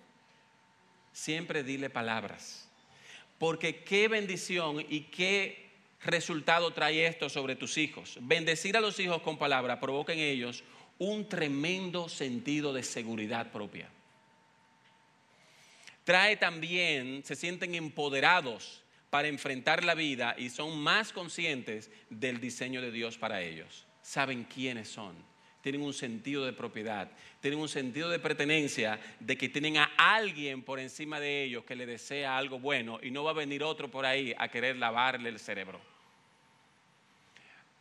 Siempre 1.12 1.64
dile 1.64 1.90
palabras. 1.90 2.68
Porque 3.38 3.84
qué 3.84 4.08
bendición 4.08 4.86
y 4.90 5.02
qué 5.02 5.70
resultado 6.04 6.72
trae 6.72 7.06
esto 7.06 7.30
sobre 7.30 7.56
tus 7.56 7.78
hijos. 7.78 8.18
Bendecir 8.22 8.78
a 8.78 8.82
los 8.82 9.00
hijos 9.00 9.22
con 9.22 9.38
palabras 9.38 9.80
provoca 9.80 10.14
en 10.14 10.20
ellos 10.20 10.64
un 11.00 11.28
tremendo 11.28 12.10
sentido 12.10 12.74
de 12.74 12.84
seguridad 12.84 13.52
propia. 13.52 13.90
Trae 16.04 16.38
también, 16.38 17.24
se 17.24 17.36
sienten 17.36 17.76
empoderados 17.76 18.82
para 19.10 19.28
enfrentar 19.28 19.84
la 19.84 19.96
vida 19.96 20.36
y 20.38 20.50
son 20.50 20.80
más 20.80 21.12
conscientes 21.14 21.90
del 22.10 22.40
diseño 22.40 22.82
de 22.82 22.92
Dios 22.92 23.18
para 23.18 23.42
ellos. 23.42 23.86
Saben 24.02 24.44
quiénes 24.44 24.90
son, 24.90 25.16
tienen 25.62 25.82
un 25.82 25.94
sentido 25.94 26.46
de 26.46 26.54
propiedad, 26.54 27.10
tienen 27.42 27.60
un 27.60 27.70
sentido 27.70 28.10
de 28.10 28.20
pertenencia, 28.20 29.00
de 29.20 29.38
que 29.38 29.50
tienen 29.50 29.78
a 29.78 29.92
alguien 29.98 30.64
por 30.64 30.80
encima 30.80 31.20
de 31.20 31.44
ellos 31.44 31.64
que 31.64 31.76
le 31.76 31.86
desea 31.86 32.38
algo 32.38 32.60
bueno 32.60 33.00
y 33.02 33.12
no 33.12 33.24
va 33.24 33.32
a 33.32 33.36
venir 33.36 33.64
otro 33.64 33.90
por 33.90 34.06
ahí 34.06 34.34
a 34.38 34.50
querer 34.50 34.78
lavarle 34.78 35.30
el 35.30 35.40
cerebro. 35.40 35.80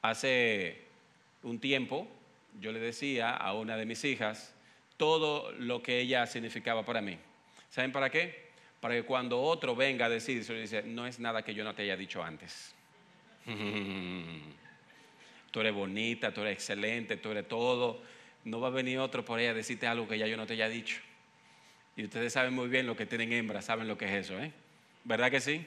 Hace 0.02 0.82
un 1.42 1.58
tiempo 1.58 2.08
yo 2.60 2.72
le 2.72 2.80
decía 2.80 3.30
a 3.30 3.54
una 3.54 3.76
de 3.76 3.86
mis 3.86 4.04
hijas 4.04 4.54
todo 4.96 5.52
lo 5.52 5.82
que 5.82 6.00
ella 6.00 6.26
significaba 6.26 6.84
para 6.84 7.00
mí. 7.00 7.16
¿Saben 7.70 7.92
para 7.92 8.10
qué? 8.10 8.48
para 8.80 8.94
que 8.94 9.02
cuando 9.02 9.40
otro 9.40 9.74
venga 9.74 10.06
a 10.06 10.08
decir, 10.08 10.44
no 10.86 11.06
es 11.06 11.18
nada 11.18 11.42
que 11.42 11.54
yo 11.54 11.64
no 11.64 11.74
te 11.74 11.82
haya 11.82 11.96
dicho 11.96 12.22
antes. 12.22 12.74
tú 15.50 15.60
eres 15.60 15.72
bonita, 15.72 16.32
tú 16.32 16.42
eres 16.42 16.54
excelente, 16.54 17.16
tú 17.16 17.30
eres 17.30 17.48
todo. 17.48 18.02
No 18.44 18.60
va 18.60 18.68
a 18.68 18.70
venir 18.70 18.98
otro 18.98 19.24
por 19.24 19.38
ahí 19.38 19.46
a 19.46 19.54
decirte 19.54 19.86
algo 19.86 20.06
que 20.06 20.18
ya 20.18 20.26
yo 20.26 20.36
no 20.36 20.46
te 20.46 20.52
haya 20.52 20.68
dicho. 20.68 21.00
Y 21.96 22.04
ustedes 22.04 22.32
saben 22.32 22.54
muy 22.54 22.68
bien 22.68 22.86
lo 22.86 22.96
que 22.96 23.06
tienen 23.06 23.32
hembras, 23.32 23.64
saben 23.64 23.88
lo 23.88 23.98
que 23.98 24.04
es 24.04 24.26
eso, 24.26 24.38
¿eh? 24.38 24.52
¿Verdad 25.02 25.30
que 25.30 25.40
sí? 25.40 25.66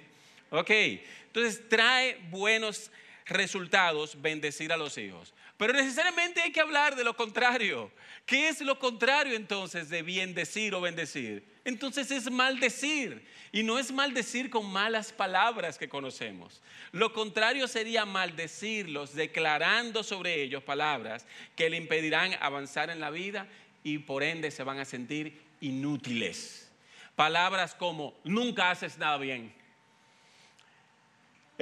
Ok, 0.49 0.69
entonces 0.69 1.67
trae 1.67 2.17
buenos 2.29 2.91
resultados 3.25 4.21
bendecir 4.21 4.71
a 4.71 4.77
los 4.77 4.97
hijos. 4.97 5.33
Pero 5.57 5.73
necesariamente 5.73 6.41
hay 6.41 6.51
que 6.51 6.61
hablar 6.61 6.95
de 6.95 7.03
lo 7.03 7.15
contrario. 7.15 7.91
¿Qué 8.25 8.49
es 8.49 8.61
lo 8.61 8.79
contrario 8.79 9.35
entonces 9.35 9.89
de 9.89 10.01
bendecir 10.01 10.73
o 10.73 10.81
bendecir? 10.81 11.45
Entonces 11.63 12.09
es 12.11 12.31
maldecir. 12.31 13.25
Y 13.51 13.63
no 13.63 13.77
es 13.77 13.91
maldecir 13.91 14.49
con 14.49 14.65
malas 14.71 15.11
palabras 15.11 15.77
que 15.77 15.89
conocemos. 15.89 16.61
Lo 16.91 17.11
contrario 17.11 17.67
sería 17.67 18.05
maldecirlos 18.05 19.13
declarando 19.13 20.03
sobre 20.03 20.41
ellos 20.41 20.63
palabras 20.63 21.25
que 21.55 21.69
le 21.69 21.77
impedirán 21.77 22.33
avanzar 22.39 22.89
en 22.89 23.01
la 23.01 23.09
vida 23.09 23.47
y 23.83 23.99
por 23.99 24.23
ende 24.23 24.51
se 24.51 24.63
van 24.63 24.79
a 24.79 24.85
sentir 24.85 25.41
inútiles. 25.59 26.71
Palabras 27.15 27.75
como 27.75 28.17
nunca 28.23 28.71
haces 28.71 28.97
nada 28.97 29.17
bien. 29.17 29.53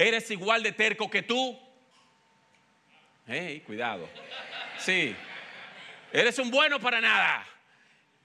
Eres 0.00 0.30
igual 0.30 0.62
de 0.62 0.72
terco 0.72 1.10
que 1.10 1.22
tú, 1.22 1.58
Hey, 3.26 3.62
cuidado. 3.66 4.08
Sí. 4.78 5.14
Eres 6.10 6.38
un 6.38 6.50
bueno 6.50 6.80
para 6.80 7.02
nada. 7.02 7.46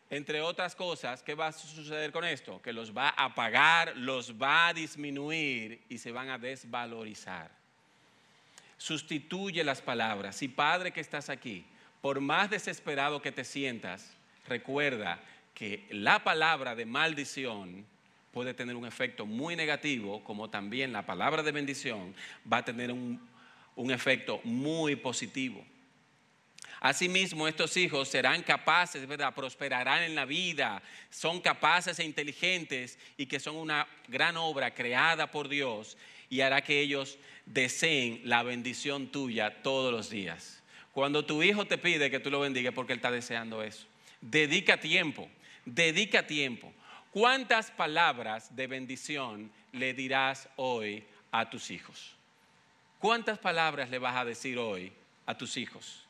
Entre 0.10 0.40
otras 0.40 0.74
cosas, 0.74 1.22
¿qué 1.22 1.36
va 1.36 1.48
a 1.48 1.52
suceder 1.52 2.14
con 2.14 2.24
esto? 2.24 2.62
Que 2.62 2.72
los 2.72 2.96
va 2.96 3.10
a 3.10 3.26
apagar, 3.26 3.96
los 3.98 4.42
va 4.42 4.68
a 4.68 4.74
disminuir 4.74 5.84
y 5.90 5.98
se 5.98 6.12
van 6.12 6.30
a 6.30 6.38
desvalorizar. 6.38 7.52
Sustituye 8.78 9.64
las 9.66 9.82
palabras. 9.82 10.38
Si 10.38 10.48
padre 10.48 10.94
que 10.94 11.02
estás 11.02 11.30
aquí, 11.30 11.66
por 12.02 12.22
más 12.22 12.50
desesperado 12.50 13.22
que 13.22 13.34
te 13.34 13.44
sientas, 13.44 14.16
recuerda 14.48 15.20
que 15.54 15.86
la 15.92 16.24
palabra 16.24 16.74
de 16.74 16.86
maldición 16.86 17.86
puede 18.36 18.54
tener 18.54 18.76
un 18.76 18.86
efecto 18.86 19.26
muy 19.26 19.56
negativo, 19.56 20.24
como 20.24 20.52
también 20.52 20.94
la 20.94 21.08
palabra 21.08 21.42
de 21.42 21.52
bendición 21.52 22.14
va 22.52 22.58
a 22.58 22.66
tener 22.66 22.92
un 22.92 23.20
un 23.76 23.92
efecto 23.92 24.40
muy 24.44 24.96
positivo. 24.96 25.64
Asimismo, 26.80 27.48
estos 27.48 27.78
hijos 27.78 28.10
serán 28.10 28.44
capaces, 28.44 29.08
¿verdad? 29.08 29.34
Prosperarán 29.34 30.04
en 30.04 30.16
la 30.16 30.26
vida, 30.26 30.84
son 31.10 31.42
capaces 31.42 31.98
e 32.00 32.04
inteligentes 32.04 33.00
y 33.18 33.26
que 33.26 33.40
son 33.40 33.56
una 33.56 33.88
gran 34.08 34.38
obra 34.38 34.74
creada 34.74 35.32
por 35.32 35.50
Dios 35.50 35.98
y 36.30 36.42
hará 36.42 36.62
que 36.62 36.80
ellos 36.80 37.18
deseen 37.46 38.22
la 38.24 38.44
bendición 38.44 39.08
tuya 39.08 39.62
todos 39.64 39.92
los 39.92 40.10
días. 40.10 40.62
Cuando 40.92 41.26
tu 41.26 41.42
hijo 41.44 41.66
te 41.66 41.78
pide 41.78 42.12
que 42.12 42.20
tú 42.20 42.30
lo 42.30 42.40
bendiga 42.40 42.72
porque 42.72 42.94
él 42.94 43.00
está 43.00 43.12
deseando 43.12 43.64
eso. 43.64 43.88
Dedica 44.22 44.80
tiempo, 44.80 45.28
dedica 45.66 46.28
tiempo. 46.28 46.74
¿Cuántas 47.16 47.72
palabras 47.72 48.54
de 48.58 48.68
bendición 48.68 49.50
le 49.72 49.94
dirás 49.94 50.50
hoy 50.58 51.02
a 51.32 51.50
tus 51.50 51.72
hijos? 51.72 52.14
¿Cuántas 53.00 53.40
palabras 53.40 53.90
le 53.90 54.00
vas 54.00 54.18
a 54.18 54.26
decir 54.26 54.58
hoy 54.58 54.92
a 55.26 55.38
tus 55.38 55.56
hijos? 55.56 56.06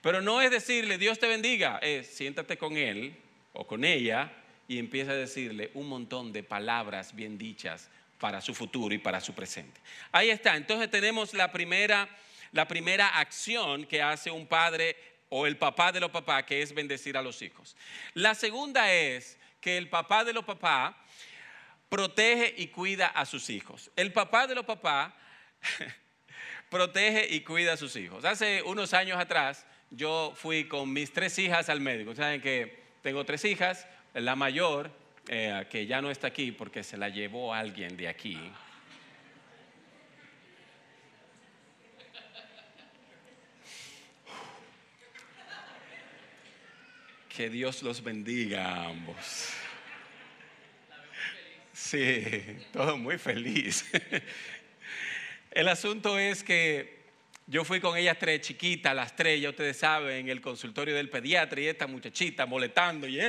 Pero 0.00 0.22
no 0.22 0.40
es 0.40 0.50
decirle, 0.50 0.96
Dios 0.96 1.18
te 1.18 1.26
bendiga, 1.26 1.76
es 1.82 2.06
siéntate 2.06 2.56
con 2.56 2.78
él 2.78 3.14
o 3.52 3.66
con 3.66 3.84
ella 3.84 4.32
y 4.66 4.78
empieza 4.78 5.10
a 5.10 5.16
decirle 5.16 5.72
un 5.74 5.90
montón 5.90 6.32
de 6.32 6.42
palabras 6.42 7.14
bien 7.14 7.36
dichas 7.36 7.90
para 8.18 8.40
su 8.40 8.54
futuro 8.54 8.94
y 8.94 8.98
para 8.98 9.20
su 9.20 9.34
presente. 9.34 9.78
Ahí 10.10 10.30
está, 10.30 10.56
entonces 10.56 10.90
tenemos 10.90 11.34
la 11.34 11.52
primera, 11.52 12.08
la 12.52 12.66
primera 12.66 13.18
acción 13.18 13.84
que 13.84 14.00
hace 14.00 14.30
un 14.30 14.46
padre 14.46 14.96
o 15.28 15.46
el 15.46 15.58
papá 15.58 15.92
de 15.92 16.00
los 16.00 16.10
papás, 16.10 16.44
que 16.44 16.62
es 16.62 16.72
bendecir 16.72 17.14
a 17.18 17.20
los 17.20 17.42
hijos. 17.42 17.76
La 18.14 18.34
segunda 18.34 18.90
es 18.90 19.36
que 19.66 19.76
el 19.76 19.88
papá 19.88 20.22
de 20.22 20.32
los 20.32 20.44
papás 20.44 20.94
protege 21.88 22.54
y 22.56 22.68
cuida 22.68 23.08
a 23.08 23.26
sus 23.26 23.50
hijos. 23.50 23.90
El 23.96 24.12
papá 24.12 24.46
de 24.46 24.54
los 24.54 24.64
papás 24.64 25.12
protege 26.70 27.34
y 27.34 27.40
cuida 27.40 27.72
a 27.72 27.76
sus 27.76 27.96
hijos. 27.96 28.24
Hace 28.24 28.62
unos 28.62 28.94
años 28.94 29.18
atrás 29.18 29.66
yo 29.90 30.32
fui 30.36 30.68
con 30.68 30.92
mis 30.92 31.12
tres 31.12 31.36
hijas 31.40 31.68
al 31.68 31.80
médico. 31.80 32.14
Saben 32.14 32.40
que 32.40 32.80
tengo 33.02 33.24
tres 33.24 33.44
hijas, 33.44 33.88
la 34.14 34.36
mayor, 34.36 34.92
eh, 35.26 35.66
que 35.68 35.84
ya 35.84 36.00
no 36.00 36.12
está 36.12 36.28
aquí 36.28 36.52
porque 36.52 36.84
se 36.84 36.96
la 36.96 37.08
llevó 37.08 37.52
alguien 37.52 37.96
de 37.96 38.06
aquí. 38.06 38.38
Que 47.36 47.50
Dios 47.50 47.82
los 47.82 48.02
bendiga 48.02 48.64
a 48.64 48.86
ambos. 48.86 49.50
Sí, 51.70 52.22
todo 52.72 52.96
muy 52.96 53.18
feliz. 53.18 53.84
El 55.50 55.68
asunto 55.68 56.18
es 56.18 56.42
que 56.42 57.04
yo 57.46 57.62
fui 57.62 57.78
con 57.78 57.94
ellas 57.94 58.16
tres 58.18 58.40
chiquitas, 58.40 58.96
las 58.96 59.14
tres, 59.14 59.38
ya 59.42 59.50
ustedes 59.50 59.76
saben, 59.76 60.16
en 60.16 60.28
el 60.30 60.40
consultorio 60.40 60.94
del 60.94 61.10
pediatra 61.10 61.60
y 61.60 61.66
esta 61.66 61.86
muchachita 61.86 62.46
molestando. 62.46 63.06
Y, 63.06 63.20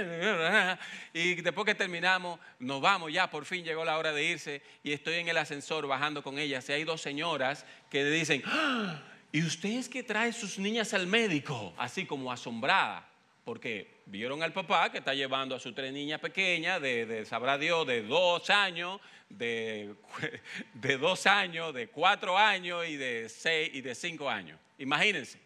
y 1.13 1.35
después 1.41 1.65
que 1.65 1.75
terminamos, 1.75 2.39
nos 2.59 2.79
vamos 2.79 3.11
ya, 3.11 3.29
por 3.29 3.43
fin 3.43 3.65
llegó 3.65 3.83
la 3.83 3.97
hora 3.97 4.13
de 4.13 4.23
irse 4.23 4.61
y 4.83 4.93
estoy 4.93 5.15
en 5.15 5.27
el 5.27 5.35
ascensor 5.35 5.85
bajando 5.85 6.23
con 6.23 6.39
ellas. 6.39 6.69
Y 6.69 6.71
hay 6.71 6.85
dos 6.85 7.01
señoras 7.01 7.65
que 7.91 8.05
dicen, 8.05 8.41
¡Ah! 8.45 9.03
¿y 9.33 9.43
usted 9.43 9.71
es 9.71 9.89
que 9.89 10.01
trae 10.01 10.31
sus 10.31 10.57
niñas 10.57 10.93
al 10.93 11.07
médico? 11.07 11.73
Así 11.77 12.05
como 12.05 12.31
asombrada 12.31 13.05
porque 13.47 13.87
vieron 14.07 14.43
al 14.43 14.51
papá 14.51 14.91
que 14.91 14.97
está 14.97 15.13
llevando 15.13 15.55
a 15.55 15.59
sus 15.61 15.73
tres 15.73 15.93
niñas 15.93 16.19
pequeñas, 16.19 16.81
de, 16.81 17.23
sabrá 17.25 17.57
Dios, 17.57 17.87
de 17.87 18.01
dos 18.01 18.49
años, 18.49 18.99
de, 19.29 19.95
de, 20.73 20.97
dos 20.97 21.25
años, 21.25 21.73
de 21.73 21.87
cuatro 21.87 22.37
años 22.37 22.85
y 22.85 22.97
de 22.97 23.29
seis 23.29 23.69
y 23.71 23.79
de 23.79 23.95
cinco 23.95 24.29
años. 24.29 24.59
Imagínense, 24.79 25.39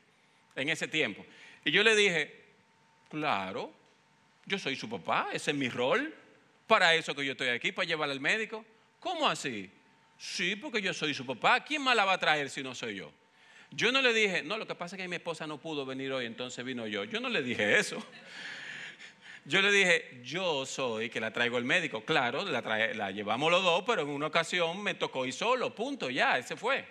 en 0.56 0.70
ese 0.70 0.88
tiempo. 0.88 1.24
Y 1.64 1.70
yo 1.70 1.84
le 1.84 1.96
dije, 1.96 2.44
claro, 3.08 3.72
yo 4.48 4.58
soy 4.58 4.76
su 4.76 4.90
papá, 4.90 5.28
ese 5.32 5.52
es 5.52 5.58
mi 5.58 5.70
rol, 5.70 6.12
para 6.66 6.96
eso 6.96 7.14
que 7.14 7.24
yo 7.24 7.34
estoy 7.34 7.50
aquí, 7.50 7.72
para 7.72 7.88
llevar 7.88 8.10
al 8.10 8.20
médico. 8.20 8.66
¿Cómo 9.00 9.28
así? 9.28 9.70
Sí, 10.18 10.56
porque 10.56 10.82
yo 10.82 10.92
soy 10.92 11.14
su 11.14 11.24
papá. 11.24 11.64
¿Quién 11.64 11.84
más 11.84 11.96
la 11.96 12.06
va 12.06 12.14
a 12.14 12.18
traer 12.18 12.50
si 12.50 12.64
no 12.64 12.74
soy 12.74 12.96
yo? 12.96 13.12
Yo 13.72 13.92
no 13.92 14.02
le 14.02 14.14
dije, 14.14 14.44
no, 14.44 14.58
lo 14.58 14.68
que 14.68 14.76
pasa 14.76 14.96
es 14.96 15.02
que 15.02 15.08
mi 15.08 15.16
esposa 15.16 15.48
no 15.48 15.58
pudo 15.58 15.86
venir 15.86 16.12
hoy, 16.12 16.26
entonces 16.26 16.64
vino 16.66 16.86
yo. 16.88 17.06
Yo 17.06 17.22
no 17.22 17.30
le 17.30 17.42
dije 17.42 17.80
eso. 17.80 18.04
Yo 19.46 19.62
le 19.62 19.72
dije, 19.72 20.22
yo 20.24 20.66
soy 20.66 21.10
que 21.10 21.20
la 21.20 21.32
traigo 21.32 21.58
el 21.58 21.64
médico. 21.64 22.04
Claro, 22.06 22.44
la, 22.46 23.12
llevamos 23.12 23.50
los 23.50 23.64
dos, 23.64 23.84
pero 23.88 24.04
en 24.04 24.10
una 24.10 24.28
ocasión 24.28 24.84
me 24.84 24.94
tocó 24.94 25.26
ir 25.26 25.34
solo, 25.34 25.74
punto, 25.74 26.10
ya, 26.10 26.38
ese 26.38 26.56
fue. 26.56 26.86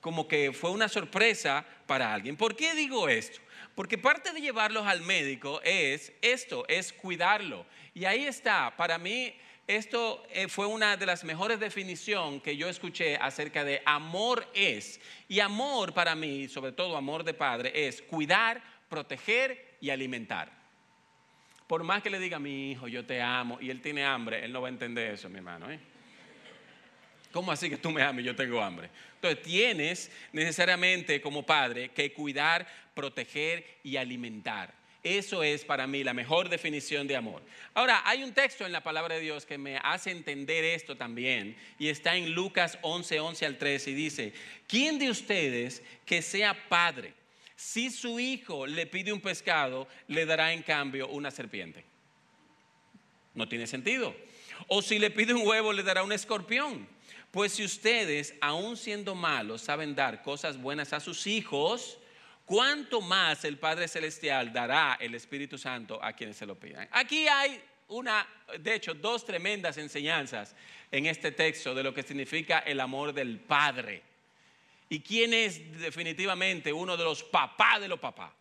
Como 0.00 0.28
que 0.28 0.52
fue 0.52 0.70
una 0.70 0.88
sorpresa 0.88 1.64
para 1.86 2.12
alguien. 2.12 2.36
¿Por 2.36 2.54
qué 2.54 2.74
digo 2.74 3.08
esto? 3.08 3.40
Porque 3.74 3.98
parte 3.98 4.32
de 4.32 4.40
llevarlos 4.40 4.86
al 4.86 5.00
médico 5.00 5.60
es 5.64 6.12
esto, 6.20 6.64
es 6.68 6.92
cuidarlo. 6.92 7.64
Y 7.94 8.04
ahí 8.04 8.24
está, 8.24 8.76
para 8.76 8.98
mí 8.98 9.34
esto 9.66 10.24
eh, 10.30 10.48
fue 10.48 10.66
una 10.66 10.96
de 10.96 11.06
las 11.06 11.24
mejores 11.24 11.60
definiciones 11.60 12.42
que 12.42 12.56
yo 12.56 12.68
escuché 12.68 13.16
acerca 13.16 13.64
de 13.64 13.82
amor 13.84 14.46
es. 14.54 15.00
Y 15.28 15.40
amor 15.40 15.94
para 15.94 16.14
mí, 16.14 16.48
sobre 16.48 16.72
todo 16.72 16.96
amor 16.96 17.24
de 17.24 17.34
padre, 17.34 17.86
es 17.86 18.02
cuidar, 18.02 18.62
proteger 18.88 19.76
y 19.80 19.90
alimentar. 19.90 20.50
Por 21.66 21.84
más 21.84 22.02
que 22.02 22.10
le 22.10 22.18
diga 22.18 22.36
a 22.36 22.40
mi 22.40 22.72
hijo, 22.72 22.88
yo 22.88 23.06
te 23.06 23.22
amo, 23.22 23.58
y 23.60 23.70
él 23.70 23.80
tiene 23.80 24.04
hambre, 24.04 24.44
él 24.44 24.52
no 24.52 24.60
va 24.60 24.68
a 24.68 24.70
entender 24.70 25.12
eso, 25.12 25.28
mi 25.28 25.38
hermano. 25.38 25.70
¿eh? 25.70 25.78
¿Cómo 27.30 27.50
así 27.50 27.70
que 27.70 27.78
tú 27.78 27.90
me 27.90 28.02
amas 28.02 28.22
y 28.22 28.26
yo 28.26 28.36
tengo 28.36 28.60
hambre? 28.60 28.90
Entonces 29.14 29.42
tienes 29.42 30.12
necesariamente 30.32 31.20
como 31.20 31.46
padre 31.46 31.88
que 31.90 32.12
cuidar, 32.12 32.66
proteger 32.94 33.78
y 33.82 33.96
alimentar. 33.96 34.81
Eso 35.02 35.42
es 35.42 35.64
para 35.64 35.88
mí 35.88 36.04
la 36.04 36.14
mejor 36.14 36.48
definición 36.48 37.08
de 37.08 37.16
amor. 37.16 37.42
Ahora, 37.74 38.02
hay 38.04 38.22
un 38.22 38.32
texto 38.32 38.64
en 38.64 38.70
la 38.70 38.84
palabra 38.84 39.16
de 39.16 39.20
Dios 39.20 39.44
que 39.44 39.58
me 39.58 39.76
hace 39.78 40.12
entender 40.12 40.64
esto 40.64 40.96
también 40.96 41.56
y 41.78 41.88
está 41.88 42.14
en 42.14 42.32
Lucas 42.32 42.78
11, 42.82 43.18
11 43.18 43.46
al 43.46 43.58
13 43.58 43.90
y 43.90 43.94
dice, 43.94 44.32
¿quién 44.68 45.00
de 45.00 45.10
ustedes 45.10 45.82
que 46.06 46.22
sea 46.22 46.68
padre, 46.68 47.14
si 47.56 47.90
su 47.90 48.20
hijo 48.20 48.66
le 48.66 48.86
pide 48.86 49.12
un 49.12 49.20
pescado, 49.20 49.88
le 50.06 50.24
dará 50.24 50.52
en 50.52 50.62
cambio 50.62 51.08
una 51.08 51.32
serpiente? 51.32 51.84
No 53.34 53.48
tiene 53.48 53.66
sentido. 53.66 54.14
O 54.68 54.82
si 54.82 55.00
le 55.00 55.10
pide 55.10 55.34
un 55.34 55.44
huevo, 55.44 55.72
le 55.72 55.82
dará 55.82 56.04
un 56.04 56.12
escorpión. 56.12 56.86
Pues 57.32 57.54
si 57.54 57.64
ustedes, 57.64 58.34
aun 58.40 58.76
siendo 58.76 59.16
malos, 59.16 59.62
saben 59.62 59.96
dar 59.96 60.22
cosas 60.22 60.58
buenas 60.60 60.92
a 60.92 61.00
sus 61.00 61.26
hijos, 61.26 61.98
¿cuánto 62.44 63.00
más 63.00 63.44
el 63.44 63.58
Padre 63.58 63.88
Celestial 63.88 64.52
dará 64.52 64.98
el 65.00 65.14
Espíritu 65.14 65.58
Santo 65.58 66.02
a 66.02 66.12
quienes 66.12 66.36
se 66.36 66.46
lo 66.46 66.58
pidan? 66.58 66.88
Aquí 66.92 67.26
hay 67.28 67.60
una, 67.88 68.26
de 68.58 68.74
hecho, 68.74 68.94
dos 68.94 69.24
tremendas 69.24 69.76
enseñanzas 69.76 70.54
en 70.90 71.06
este 71.06 71.32
texto 71.32 71.74
de 71.74 71.82
lo 71.82 71.94
que 71.94 72.02
significa 72.02 72.60
el 72.60 72.80
amor 72.80 73.12
del 73.12 73.38
Padre. 73.40 74.02
Y 74.88 75.00
quién 75.00 75.32
es 75.32 75.80
definitivamente 75.80 76.72
uno 76.72 76.96
de 76.96 77.04
los 77.04 77.22
papás 77.22 77.80
de 77.80 77.88
los 77.88 77.98
papás. 77.98 78.32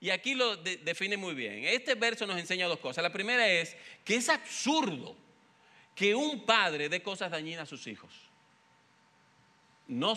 Y 0.00 0.10
aquí 0.10 0.34
lo 0.34 0.56
define 0.56 1.16
muy 1.16 1.34
bien. 1.34 1.64
Este 1.64 1.94
verso 1.94 2.26
nos 2.26 2.38
enseña 2.38 2.66
dos 2.66 2.78
cosas. 2.78 3.02
La 3.02 3.12
primera 3.12 3.46
es 3.46 3.76
que 4.04 4.16
es 4.16 4.28
absurdo 4.28 5.16
que 5.94 6.14
un 6.14 6.46
padre 6.46 6.88
dé 6.88 7.02
cosas 7.02 7.30
dañinas 7.30 7.64
a 7.64 7.66
sus 7.66 7.86
hijos. 7.86 8.29
No, 9.90 10.16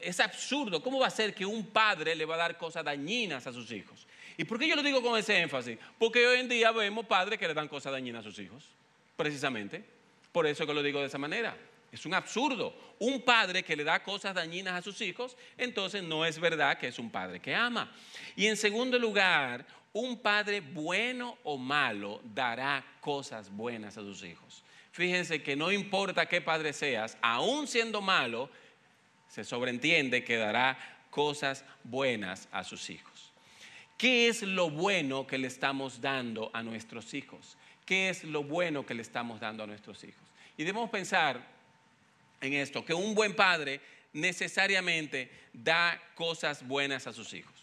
es 0.00 0.20
absurdo. 0.20 0.80
¿Cómo 0.80 1.00
va 1.00 1.08
a 1.08 1.10
ser 1.10 1.34
que 1.34 1.44
un 1.44 1.66
padre 1.66 2.14
le 2.14 2.24
va 2.24 2.36
a 2.36 2.38
dar 2.38 2.56
cosas 2.56 2.84
dañinas 2.84 3.44
a 3.44 3.52
sus 3.52 3.72
hijos? 3.72 4.06
¿Y 4.36 4.44
por 4.44 4.56
qué 4.56 4.68
yo 4.68 4.76
lo 4.76 4.84
digo 4.84 5.02
con 5.02 5.18
ese 5.18 5.36
énfasis? 5.40 5.76
Porque 5.98 6.24
hoy 6.24 6.38
en 6.38 6.48
día 6.48 6.70
vemos 6.70 7.06
padres 7.06 7.36
que 7.36 7.48
le 7.48 7.52
dan 7.52 7.66
cosas 7.66 7.90
dañinas 7.90 8.20
a 8.20 8.30
sus 8.30 8.38
hijos, 8.38 8.68
precisamente. 9.16 9.84
Por 10.30 10.46
eso 10.46 10.64
que 10.64 10.72
lo 10.72 10.80
digo 10.80 11.00
de 11.00 11.06
esa 11.06 11.18
manera. 11.18 11.56
Es 11.90 12.06
un 12.06 12.14
absurdo. 12.14 12.72
Un 13.00 13.22
padre 13.22 13.64
que 13.64 13.74
le 13.74 13.82
da 13.82 14.00
cosas 14.00 14.32
dañinas 14.32 14.74
a 14.74 14.82
sus 14.82 15.00
hijos, 15.00 15.36
entonces 15.58 16.04
no 16.04 16.24
es 16.24 16.38
verdad 16.38 16.78
que 16.78 16.86
es 16.86 16.98
un 17.00 17.10
padre 17.10 17.40
que 17.40 17.52
ama. 17.52 17.92
Y 18.36 18.46
en 18.46 18.56
segundo 18.56 18.96
lugar, 18.96 19.66
un 19.92 20.20
padre 20.20 20.60
bueno 20.60 21.36
o 21.42 21.58
malo 21.58 22.20
dará 22.22 22.84
cosas 23.00 23.50
buenas 23.50 23.98
a 23.98 24.02
sus 24.02 24.22
hijos. 24.22 24.62
Fíjense 24.92 25.42
que 25.42 25.56
no 25.56 25.72
importa 25.72 26.26
qué 26.26 26.40
padre 26.40 26.72
seas, 26.72 27.18
aún 27.22 27.66
siendo 27.66 28.00
malo, 28.00 28.50
se 29.30 29.44
sobreentiende 29.44 30.24
que 30.24 30.36
dará 30.36 30.76
cosas 31.10 31.64
buenas 31.84 32.48
a 32.52 32.64
sus 32.64 32.90
hijos. 32.90 33.32
¿Qué 33.96 34.28
es 34.28 34.42
lo 34.42 34.70
bueno 34.70 35.26
que 35.26 35.38
le 35.38 35.46
estamos 35.46 36.00
dando 36.00 36.50
a 36.52 36.62
nuestros 36.62 37.14
hijos? 37.14 37.56
¿Qué 37.86 38.08
es 38.08 38.24
lo 38.24 38.42
bueno 38.42 38.84
que 38.84 38.94
le 38.94 39.02
estamos 39.02 39.40
dando 39.40 39.64
a 39.64 39.66
nuestros 39.66 40.02
hijos? 40.04 40.22
Y 40.56 40.64
debemos 40.64 40.90
pensar 40.90 41.40
en 42.40 42.54
esto, 42.54 42.84
que 42.84 42.94
un 42.94 43.14
buen 43.14 43.34
padre 43.34 43.80
necesariamente 44.12 45.30
da 45.52 46.00
cosas 46.14 46.66
buenas 46.66 47.06
a 47.06 47.12
sus 47.12 47.32
hijos. 47.34 47.54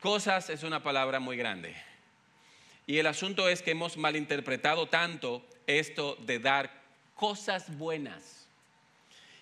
Cosas 0.00 0.50
es 0.50 0.62
una 0.62 0.82
palabra 0.82 1.20
muy 1.20 1.36
grande. 1.36 1.74
Y 2.86 2.98
el 2.98 3.06
asunto 3.06 3.48
es 3.48 3.62
que 3.62 3.72
hemos 3.72 3.96
malinterpretado 3.96 4.88
tanto 4.88 5.46
esto 5.66 6.16
de 6.16 6.38
dar 6.38 6.70
cosas 7.14 7.76
buenas. 7.76 8.39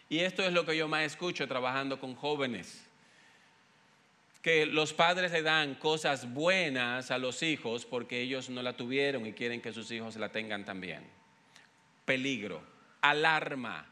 Y 0.09 0.21
esto 0.21 0.43
es 0.43 0.53
lo 0.53 0.65
que 0.65 0.77
yo 0.77 0.89
más 0.89 1.03
escucho 1.03 1.47
trabajando 1.47 2.01
con 2.01 2.15
jóvenes. 2.15 2.85
Que 4.43 4.65
los 4.65 4.93
padres 4.93 5.33
le 5.33 5.43
dan 5.43 5.75
cosas 5.75 6.33
buenas 6.33 7.11
a 7.11 7.19
los 7.19 7.43
hijos 7.43 7.85
porque 7.85 8.21
ellos 8.21 8.49
no 8.49 8.63
la 8.63 8.77
tuvieron 8.77 9.27
y 9.27 9.33
quieren 9.33 9.61
que 9.61 9.73
sus 9.73 9.91
hijos 9.91 10.17
la 10.17 10.31
tengan 10.31 10.65
también. 10.65 11.05
Peligro, 12.05 12.63
alarma, 13.03 13.87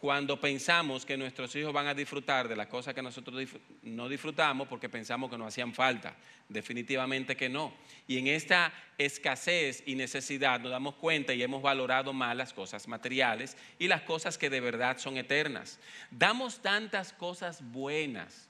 cuando 0.00 0.40
pensamos 0.40 1.04
que 1.04 1.18
nuestros 1.18 1.54
hijos 1.56 1.74
van 1.74 1.86
a 1.86 1.92
disfrutar 1.92 2.48
de 2.48 2.56
las 2.56 2.68
cosas 2.68 2.94
que 2.94 3.02
nosotros 3.02 3.46
no 3.82 4.08
disfrutamos 4.08 4.66
porque 4.66 4.88
pensamos 4.88 5.30
que 5.30 5.36
nos 5.36 5.48
hacían 5.48 5.74
falta. 5.74 6.16
Definitivamente 6.48 7.36
que 7.36 7.50
no. 7.50 7.74
Y 8.08 8.16
en 8.16 8.26
esta 8.26 8.72
escasez 8.96 9.82
y 9.84 9.96
necesidad 9.96 10.58
nos 10.58 10.70
damos 10.70 10.94
cuenta 10.94 11.34
y 11.34 11.42
hemos 11.42 11.60
valorado 11.60 12.14
mal 12.14 12.38
las 12.38 12.54
cosas 12.54 12.88
materiales 12.88 13.58
y 13.78 13.88
las 13.88 14.00
cosas 14.00 14.38
que 14.38 14.48
de 14.48 14.60
verdad 14.60 14.96
son 14.96 15.18
eternas. 15.18 15.78
Damos 16.10 16.62
tantas 16.62 17.12
cosas 17.12 17.62
buenas, 17.70 18.48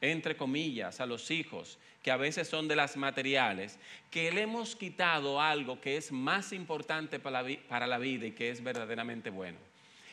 entre 0.00 0.36
comillas, 0.36 0.98
a 0.98 1.06
los 1.06 1.30
hijos, 1.30 1.78
que 2.02 2.10
a 2.10 2.16
veces 2.16 2.48
son 2.48 2.66
de 2.66 2.74
las 2.74 2.96
materiales, 2.96 3.78
que 4.10 4.32
le 4.32 4.42
hemos 4.42 4.74
quitado 4.74 5.40
algo 5.40 5.80
que 5.80 5.96
es 5.96 6.10
más 6.10 6.52
importante 6.52 7.20
para 7.20 7.86
la 7.86 7.98
vida 7.98 8.26
y 8.26 8.32
que 8.32 8.50
es 8.50 8.60
verdaderamente 8.60 9.30
bueno 9.30 9.69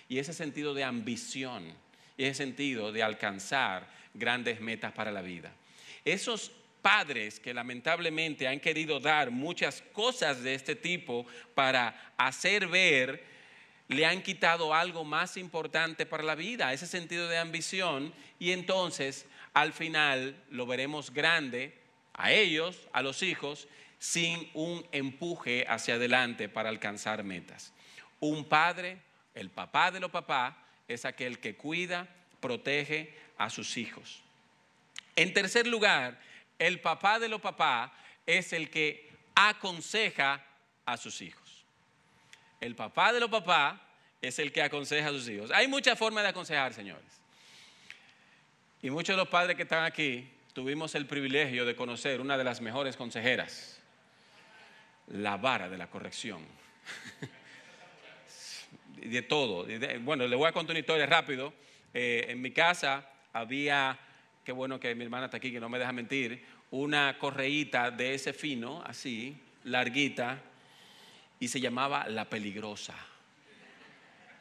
y 0.10 0.20
ese 0.20 0.34
sentido 0.34 0.74
de 0.74 0.84
ambición 0.84 1.74
y 2.18 2.24
ese 2.24 2.36
sentido 2.36 2.92
de 2.92 3.04
alcanzar 3.04 3.88
grandes 4.14 4.60
metas 4.60 4.92
para 4.94 5.12
la 5.12 5.22
vida. 5.22 5.52
Esos 6.04 6.52
padres 6.82 7.40
que 7.40 7.54
lamentablemente 7.54 8.48
han 8.48 8.60
querido 8.60 9.00
dar 9.00 9.30
muchas 9.32 9.84
cosas 9.94 10.42
de 10.42 10.56
este 10.56 10.76
tipo 10.76 11.26
para 11.54 12.14
hacer 12.18 12.68
ver, 12.68 13.24
le 13.90 14.06
han 14.06 14.22
quitado 14.22 14.74
algo 14.74 15.04
más 15.04 15.38
importante 15.38 16.06
para 16.06 16.24
la 16.24 16.36
vida, 16.36 16.74
ese 16.74 16.88
sentido 16.88 17.28
de 17.28 17.38
ambición, 17.38 18.14
y 18.40 18.52
entonces 18.52 19.26
al 19.54 19.74
final 19.74 20.36
lo 20.50 20.66
veremos 20.66 21.14
grande 21.14 21.74
a 22.14 22.32
ellos, 22.32 22.88
a 22.94 23.02
los 23.02 23.24
hijos, 23.24 23.68
sin 24.00 24.50
un 24.54 24.86
empuje 24.92 25.66
hacia 25.68 25.96
adelante 25.96 26.50
para 26.50 26.70
alcanzar 26.70 27.24
metas. 27.24 27.74
Un 28.20 28.46
padre 28.46 28.98
el 29.38 29.52
papá 29.52 29.92
de 29.92 30.00
los 30.00 30.10
papás 30.10 30.56
es 30.88 31.06
aquel 31.06 31.40
que 31.40 31.56
cuida, 31.56 32.08
protege 32.40 33.14
a 33.38 33.50
sus 33.50 33.78
hijos. 33.78 34.24
En 35.16 35.32
tercer 35.34 35.68
lugar, 35.68 36.20
el 36.58 36.80
papá 36.80 37.20
de 37.20 37.30
los 37.30 37.40
papás 37.40 37.92
es 38.26 38.52
el 38.52 38.70
que 38.72 39.12
aconseja 39.36 40.44
a 40.86 40.98
sus 40.98 41.22
hijos. 41.22 41.66
El 42.60 42.76
papá 42.76 43.14
de 43.14 43.20
los 43.20 43.30
papás 43.30 43.80
es 44.22 44.40
el 44.40 44.52
que 44.52 44.64
aconseja 44.64 45.10
a 45.10 45.12
sus 45.12 45.30
hijos. 45.30 45.52
Hay 45.52 45.68
muchas 45.68 46.00
formas 46.00 46.24
de 46.24 46.30
aconsejar, 46.30 46.74
señores. 46.74 47.06
Y 48.82 48.90
muchos 48.90 49.16
de 49.16 49.18
los 49.18 49.28
padres 49.28 49.56
que 49.56 49.64
están 49.64 49.84
aquí 49.84 50.32
tuvimos 50.54 50.96
el 50.96 51.06
privilegio 51.06 51.66
de 51.66 51.76
conocer 51.76 52.22
una 52.22 52.38
de 52.38 52.44
las 52.44 52.62
mejores 52.62 52.96
consejeras, 52.96 53.80
la 55.08 55.38
vara 55.38 55.70
de 55.70 55.78
la 55.78 55.88
corrección. 55.88 56.44
de 59.08 59.22
todo. 59.22 59.66
Bueno, 60.02 60.28
le 60.28 60.36
voy 60.36 60.48
a 60.48 60.52
contar 60.52 60.74
una 60.74 60.80
historia 60.80 61.06
rápido. 61.06 61.54
Eh, 61.94 62.26
en 62.30 62.42
mi 62.42 62.52
casa 62.52 63.10
había, 63.34 63.98
qué 64.44 64.52
bueno 64.52 64.80
que 64.80 64.94
mi 64.96 65.04
hermana 65.04 65.26
está 65.26 65.38
aquí, 65.38 65.52
que 65.52 65.60
no 65.60 65.70
me 65.70 65.80
deja 65.80 65.92
mentir, 65.92 66.46
una 66.72 67.18
correíta 67.18 67.92
de 67.92 68.14
ese 68.14 68.34
fino, 68.34 68.84
así, 68.86 69.38
larguita, 69.64 70.42
y 71.40 71.48
se 71.48 71.60
llamaba 71.60 72.08
La 72.08 72.26
Peligrosa. 72.26 72.96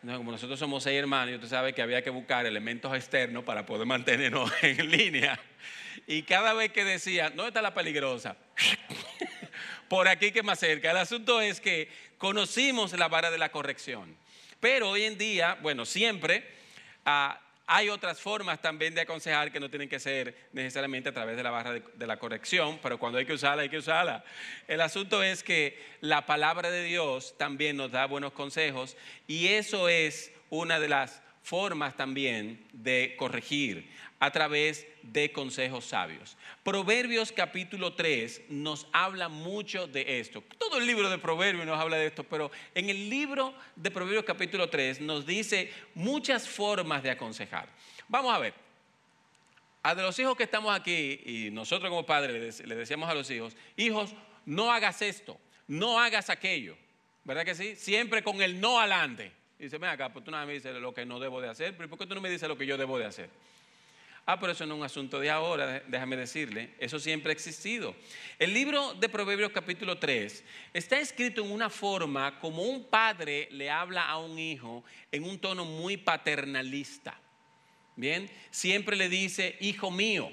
como 0.03 0.33
nosotros 0.33 0.59
somos 0.59 0.83
seis 0.83 0.99
hermanos, 0.99 1.35
usted 1.35 1.49
sabe 1.49 1.73
que 1.73 1.83
había 1.83 2.03
que 2.03 2.11
buscar 2.11 2.47
elementos 2.47 2.95
externos 2.95 3.45
para 3.45 3.65
poder 3.65 3.87
mantenernos 3.87 4.51
en 4.63 4.91
línea. 4.91 5.39
Y 6.07 6.23
cada 6.23 6.53
vez 6.53 6.73
que 6.73 6.85
decía, 6.85 7.31
¿dónde 7.31 7.49
está 7.49 7.63
la 7.63 7.75
peligrosa? 7.75 8.37
Por 9.89 10.09
aquí 10.09 10.31
que 10.31 10.43
más 10.43 10.59
cerca. 10.59 10.91
El 10.91 10.97
asunto 10.99 11.41
es 11.41 11.61
que 11.61 11.89
conocimos 12.19 12.93
la 12.93 13.09
vara 13.09 13.31
de 13.31 13.39
la 13.39 13.51
corrección. 13.51 14.17
Pero 14.61 14.91
hoy 14.91 15.05
en 15.05 15.19
día, 15.19 15.59
bueno, 15.61 15.85
siempre 15.85 16.45
ah, 17.05 17.41
hay 17.67 17.89
otras 17.89 18.21
formas 18.21 18.63
también 18.63 18.95
de 18.95 19.01
aconsejar 19.01 19.51
que 19.51 19.59
no 19.59 19.69
tienen 19.69 19.89
que 19.89 19.99
ser 19.99 20.49
necesariamente 20.53 21.09
a 21.09 21.13
través 21.13 21.37
de 21.37 21.43
la 21.43 21.51
barra 21.51 21.73
de, 21.73 22.07
la 22.07 22.17
corrección, 22.17 22.79
pero 22.83 22.99
cuando 22.99 23.19
hay 23.19 23.27
que 23.27 23.33
usarla, 23.33 23.63
hay 23.63 23.69
que 23.69 23.79
usarla. 23.79 24.25
El 24.69 24.81
asunto 24.81 25.23
es 25.23 25.43
que 25.43 25.83
la 26.01 26.27
palabra 26.27 26.71
de 26.71 26.85
Dios 26.85 27.35
también 27.37 27.77
nos 27.77 27.91
da 27.91 28.07
buenos 28.07 28.33
consejos 28.33 28.97
y 29.27 29.49
eso 29.49 29.89
es 29.89 30.33
una 30.49 30.79
de 30.79 30.89
las 30.89 31.23
formas 31.47 31.97
también 31.97 32.67
de 32.73 33.15
corregir 33.17 33.89
a 34.19 34.33
través 34.33 34.85
de 35.03 35.31
consejos 35.31 35.85
sabios. 35.85 36.37
Proverbios 36.65 37.31
capítulo 37.31 37.95
3 37.95 38.47
nos 38.49 38.89
habla 38.93 39.29
mucho 39.29 39.87
de 39.87 40.19
esto. 40.19 40.43
Todo 40.59 40.79
el 40.79 40.87
libro 40.89 41.09
de 41.09 41.19
Proverbios 41.19 41.65
nos 41.65 41.79
habla 41.79 41.99
de 41.99 42.07
esto, 42.07 42.25
pero 42.25 42.51
en 42.75 42.91
el 42.91 43.09
libro 43.09 43.55
de 43.77 43.93
Proverbios 43.93 44.25
capítulo 44.25 44.69
3 44.69 45.01
nos 45.03 45.25
dice 45.25 45.73
muchas 45.95 46.49
formas 46.49 47.05
de 47.05 47.13
aconsejar. 47.13 47.69
Vamos 48.09 48.35
a 48.35 48.41
ver. 48.41 48.55
A 49.85 49.95
los 49.95 50.19
hijos 50.19 50.37
que 50.37 50.43
estamos 50.43 50.75
aquí, 50.75 51.21
y 51.25 51.51
nosotros 51.53 51.89
como 51.89 52.05
padres 52.05 52.59
le 52.67 52.75
decíamos 52.75 53.09
a 53.09 53.15
los 53.15 53.31
hijos, 53.31 53.57
hijos, 53.77 54.17
no 54.47 54.73
hagas 54.73 55.01
esto, 55.01 55.39
no 55.69 56.01
hagas 56.01 56.29
aquello. 56.29 56.77
¿Verdad 57.23 57.45
que 57.45 57.55
sí? 57.55 57.77
Siempre 57.77 58.25
con 58.25 58.43
el 58.43 58.61
no 58.61 58.81
alante. 58.81 59.31
Y 59.59 59.65
dice, 59.65 59.79
ven 59.79 59.91
acá, 59.91 60.13
pues 60.13 60.25
tú 60.25 60.31
nada 60.31 60.45
me 60.45 60.53
dices 60.53 60.75
lo 60.77 60.93
que 60.93 61.07
no 61.07 61.19
debo 61.19 61.41
de 61.41 61.49
hacer, 61.49 61.77
pero 61.77 61.89
¿por 61.89 61.99
qué 61.99 62.07
tú 62.07 62.15
no 62.15 62.21
me 62.21 62.31
dices 62.31 62.49
lo 62.49 62.59
que 62.59 62.67
yo 62.67 62.77
debo 62.77 62.99
de 62.99 63.07
hacer? 63.07 63.31
Ah, 64.29 64.41
pero 64.41 64.53
eso 64.53 64.67
no 64.67 64.75
es 64.75 64.79
un 64.81 64.85
asunto 64.85 65.21
de 65.21 65.31
ahora, 65.31 65.85
déjame 65.87 66.17
decirle, 66.17 66.71
eso 66.81 66.99
siempre 66.99 67.31
ha 67.31 67.33
existido. 67.33 67.95
El 68.41 68.53
libro 68.53 68.93
de 68.95 69.09
Proverbios 69.09 69.53
capítulo 69.53 69.99
3 69.99 70.45
está 70.75 70.99
escrito 70.99 71.45
en 71.45 71.53
una 71.53 71.71
forma 71.71 72.41
como 72.41 72.63
un 72.63 72.85
padre 72.85 73.49
le 73.53 73.71
habla 73.71 74.09
a 74.09 74.19
un 74.19 74.37
hijo 74.37 74.83
en 75.13 75.23
un 75.23 75.39
tono 75.39 75.65
muy 75.65 75.97
paternalista. 75.97 77.17
Bien, 77.95 78.29
siempre 78.51 78.97
le 78.97 79.09
dice, 79.09 79.57
hijo 79.61 79.93
mío. 79.93 80.29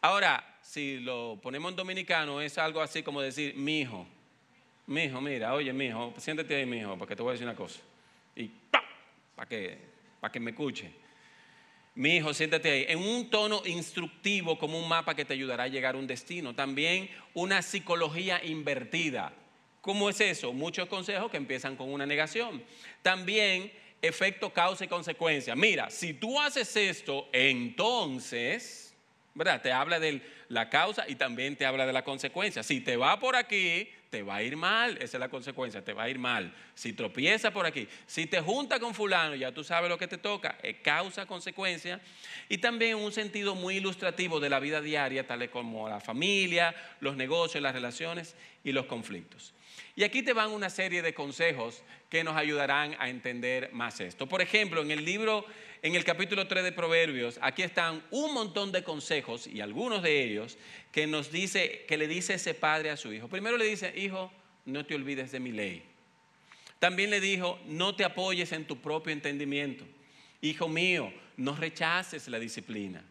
Ahora, 0.00 0.58
si 0.62 1.00
lo 1.00 1.38
ponemos 1.42 1.72
en 1.72 1.76
dominicano, 1.76 2.40
es 2.40 2.56
algo 2.56 2.80
así 2.80 3.02
como 3.02 3.20
decir, 3.20 3.56
mi 3.56 3.80
hijo. 3.80 4.06
Mi 4.86 5.04
hijo, 5.04 5.20
mira, 5.20 5.54
oye, 5.54 5.72
mi 5.72 5.86
hijo, 5.86 6.14
siéntate 6.18 6.54
ahí, 6.54 6.66
mi 6.66 6.78
hijo, 6.78 6.96
porque 6.96 7.16
te 7.16 7.22
voy 7.22 7.30
a 7.30 7.32
decir 7.32 7.46
una 7.48 7.56
cosa. 7.56 7.80
Y 8.36 8.50
para 9.34 9.48
que, 9.48 9.78
para 10.20 10.32
que 10.32 10.40
me 10.40 10.50
escuche. 10.50 10.90
Mi 11.94 12.16
hijo, 12.16 12.34
siéntate 12.34 12.70
ahí. 12.70 12.86
En 12.88 12.98
un 12.98 13.30
tono 13.30 13.62
instructivo, 13.66 14.58
como 14.58 14.78
un 14.78 14.88
mapa 14.88 15.14
que 15.14 15.24
te 15.24 15.34
ayudará 15.34 15.64
a 15.64 15.68
llegar 15.68 15.94
a 15.94 15.98
un 15.98 16.06
destino. 16.06 16.54
También 16.54 17.08
una 17.34 17.62
psicología 17.62 18.44
invertida. 18.44 19.32
¿Cómo 19.80 20.08
es 20.08 20.20
eso? 20.20 20.52
Muchos 20.52 20.88
consejos 20.88 21.30
que 21.30 21.36
empiezan 21.36 21.76
con 21.76 21.92
una 21.92 22.06
negación. 22.06 22.64
También 23.02 23.70
efecto, 24.02 24.52
causa 24.52 24.84
y 24.84 24.88
consecuencia. 24.88 25.54
Mira, 25.54 25.90
si 25.90 26.14
tú 26.14 26.40
haces 26.40 26.74
esto, 26.76 27.28
entonces, 27.32 28.94
¿verdad? 29.34 29.62
Te 29.62 29.72
habla 29.72 30.00
de 30.00 30.20
la 30.48 30.68
causa 30.70 31.04
y 31.08 31.14
también 31.14 31.56
te 31.56 31.66
habla 31.66 31.86
de 31.86 31.92
la 31.92 32.04
consecuencia. 32.04 32.62
Si 32.62 32.80
te 32.80 32.96
va 32.96 33.18
por 33.18 33.36
aquí, 33.36 33.88
te 34.14 34.22
va 34.22 34.36
a 34.36 34.42
ir 34.44 34.56
mal, 34.56 34.96
esa 34.98 35.16
es 35.16 35.20
la 35.20 35.28
consecuencia, 35.28 35.84
te 35.84 35.92
va 35.92 36.04
a 36.04 36.08
ir 36.08 36.20
mal. 36.20 36.54
Si 36.74 36.92
tropieza 36.92 37.50
por 37.50 37.66
aquí, 37.66 37.88
si 38.06 38.26
te 38.26 38.40
junta 38.40 38.78
con 38.78 38.94
fulano, 38.94 39.34
ya 39.34 39.50
tú 39.50 39.64
sabes 39.64 39.90
lo 39.90 39.98
que 39.98 40.06
te 40.06 40.18
toca, 40.18 40.56
es 40.62 40.76
causa, 40.84 41.26
consecuencia, 41.26 42.00
y 42.48 42.58
también 42.58 42.96
un 42.96 43.10
sentido 43.10 43.56
muy 43.56 43.78
ilustrativo 43.78 44.38
de 44.38 44.50
la 44.50 44.60
vida 44.60 44.80
diaria, 44.80 45.26
tal 45.26 45.50
como 45.50 45.88
la 45.88 45.98
familia, 45.98 46.74
los 47.00 47.16
negocios, 47.16 47.60
las 47.60 47.74
relaciones 47.74 48.36
y 48.62 48.70
los 48.70 48.86
conflictos. 48.86 49.52
Y 49.96 50.04
aquí 50.04 50.22
te 50.22 50.32
van 50.32 50.50
una 50.50 50.70
serie 50.70 51.02
de 51.02 51.14
consejos 51.14 51.82
que 52.08 52.24
nos 52.24 52.36
ayudarán 52.36 52.96
a 52.98 53.08
entender 53.08 53.70
más 53.72 54.00
esto. 54.00 54.28
Por 54.28 54.42
ejemplo, 54.42 54.82
en 54.82 54.90
el 54.90 55.04
libro, 55.04 55.44
en 55.82 55.94
el 55.94 56.04
capítulo 56.04 56.46
3 56.46 56.64
de 56.64 56.72
Proverbios, 56.72 57.38
aquí 57.42 57.62
están 57.62 58.02
un 58.10 58.32
montón 58.34 58.72
de 58.72 58.84
consejos 58.84 59.46
y 59.46 59.60
algunos 59.60 60.02
de 60.02 60.22
ellos 60.22 60.33
que 60.92 61.06
nos 61.06 61.30
dice, 61.30 61.84
que 61.86 61.96
le 61.96 62.06
dice 62.06 62.34
ese 62.34 62.54
padre 62.54 62.90
a 62.90 62.96
su 62.96 63.12
hijo. 63.12 63.28
Primero 63.28 63.56
le 63.56 63.66
dice, 63.66 63.92
hijo, 63.96 64.32
no 64.64 64.86
te 64.86 64.94
olvides 64.94 65.32
de 65.32 65.40
mi 65.40 65.52
ley. 65.52 65.82
También 66.78 67.10
le 67.10 67.20
dijo, 67.20 67.58
no 67.66 67.94
te 67.94 68.04
apoyes 68.04 68.52
en 68.52 68.66
tu 68.66 68.80
propio 68.80 69.12
entendimiento. 69.12 69.84
Hijo 70.40 70.68
mío, 70.68 71.12
no 71.36 71.56
rechaces 71.56 72.28
la 72.28 72.38
disciplina. 72.38 73.02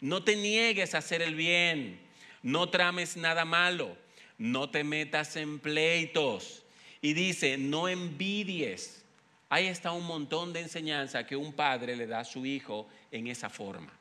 No 0.00 0.24
te 0.24 0.36
niegues 0.36 0.94
a 0.94 0.98
hacer 0.98 1.22
el 1.22 1.34
bien. 1.34 2.00
No 2.42 2.68
trames 2.70 3.16
nada 3.16 3.44
malo. 3.44 3.96
No 4.38 4.70
te 4.70 4.82
metas 4.82 5.36
en 5.36 5.58
pleitos. 5.58 6.64
Y 7.02 7.12
dice, 7.12 7.56
no 7.58 7.88
envidies. 7.88 9.04
Ahí 9.48 9.66
está 9.66 9.92
un 9.92 10.06
montón 10.06 10.52
de 10.52 10.60
enseñanza 10.60 11.26
que 11.26 11.36
un 11.36 11.52
padre 11.52 11.96
le 11.96 12.06
da 12.06 12.20
a 12.20 12.24
su 12.24 12.46
hijo 12.46 12.88
en 13.10 13.26
esa 13.26 13.50
forma. 13.50 13.92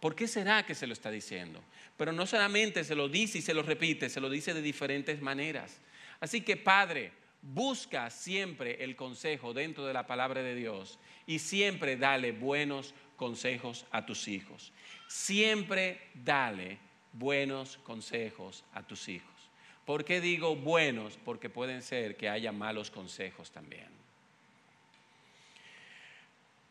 ¿Por 0.00 0.14
qué 0.14 0.28
será 0.28 0.64
que 0.66 0.74
se 0.74 0.86
lo 0.86 0.92
está 0.92 1.10
diciendo? 1.10 1.62
Pero 1.96 2.12
no 2.12 2.26
solamente 2.26 2.84
se 2.84 2.94
lo 2.94 3.08
dice 3.08 3.38
y 3.38 3.42
se 3.42 3.54
lo 3.54 3.62
repite, 3.62 4.08
se 4.08 4.20
lo 4.20 4.28
dice 4.28 4.52
de 4.52 4.62
diferentes 4.62 5.20
maneras. 5.22 5.80
Así 6.20 6.42
que 6.42 6.56
Padre, 6.56 7.12
busca 7.42 8.10
siempre 8.10 8.82
el 8.82 8.96
consejo 8.96 9.54
dentro 9.54 9.86
de 9.86 9.92
la 9.92 10.06
palabra 10.06 10.42
de 10.42 10.54
Dios 10.54 10.98
y 11.26 11.38
siempre 11.38 11.96
dale 11.96 12.32
buenos 12.32 12.94
consejos 13.16 13.86
a 13.90 14.04
tus 14.04 14.28
hijos. 14.28 14.72
Siempre 15.06 16.00
dale 16.14 16.78
buenos 17.12 17.78
consejos 17.78 18.64
a 18.72 18.82
tus 18.82 19.08
hijos. 19.08 19.30
¿Por 19.84 20.04
qué 20.04 20.20
digo 20.20 20.56
buenos? 20.56 21.16
Porque 21.24 21.48
pueden 21.48 21.82
ser 21.82 22.16
que 22.16 22.28
haya 22.28 22.52
malos 22.52 22.90
consejos 22.90 23.50
también. 23.52 23.88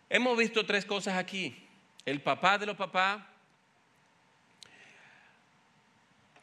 Hemos 0.09 0.37
visto 0.37 0.65
tres 0.65 0.85
cosas 0.85 1.15
aquí. 1.15 1.55
El 2.05 2.21
papá 2.21 2.57
de 2.57 2.65
los 2.65 2.75
papás 2.75 3.23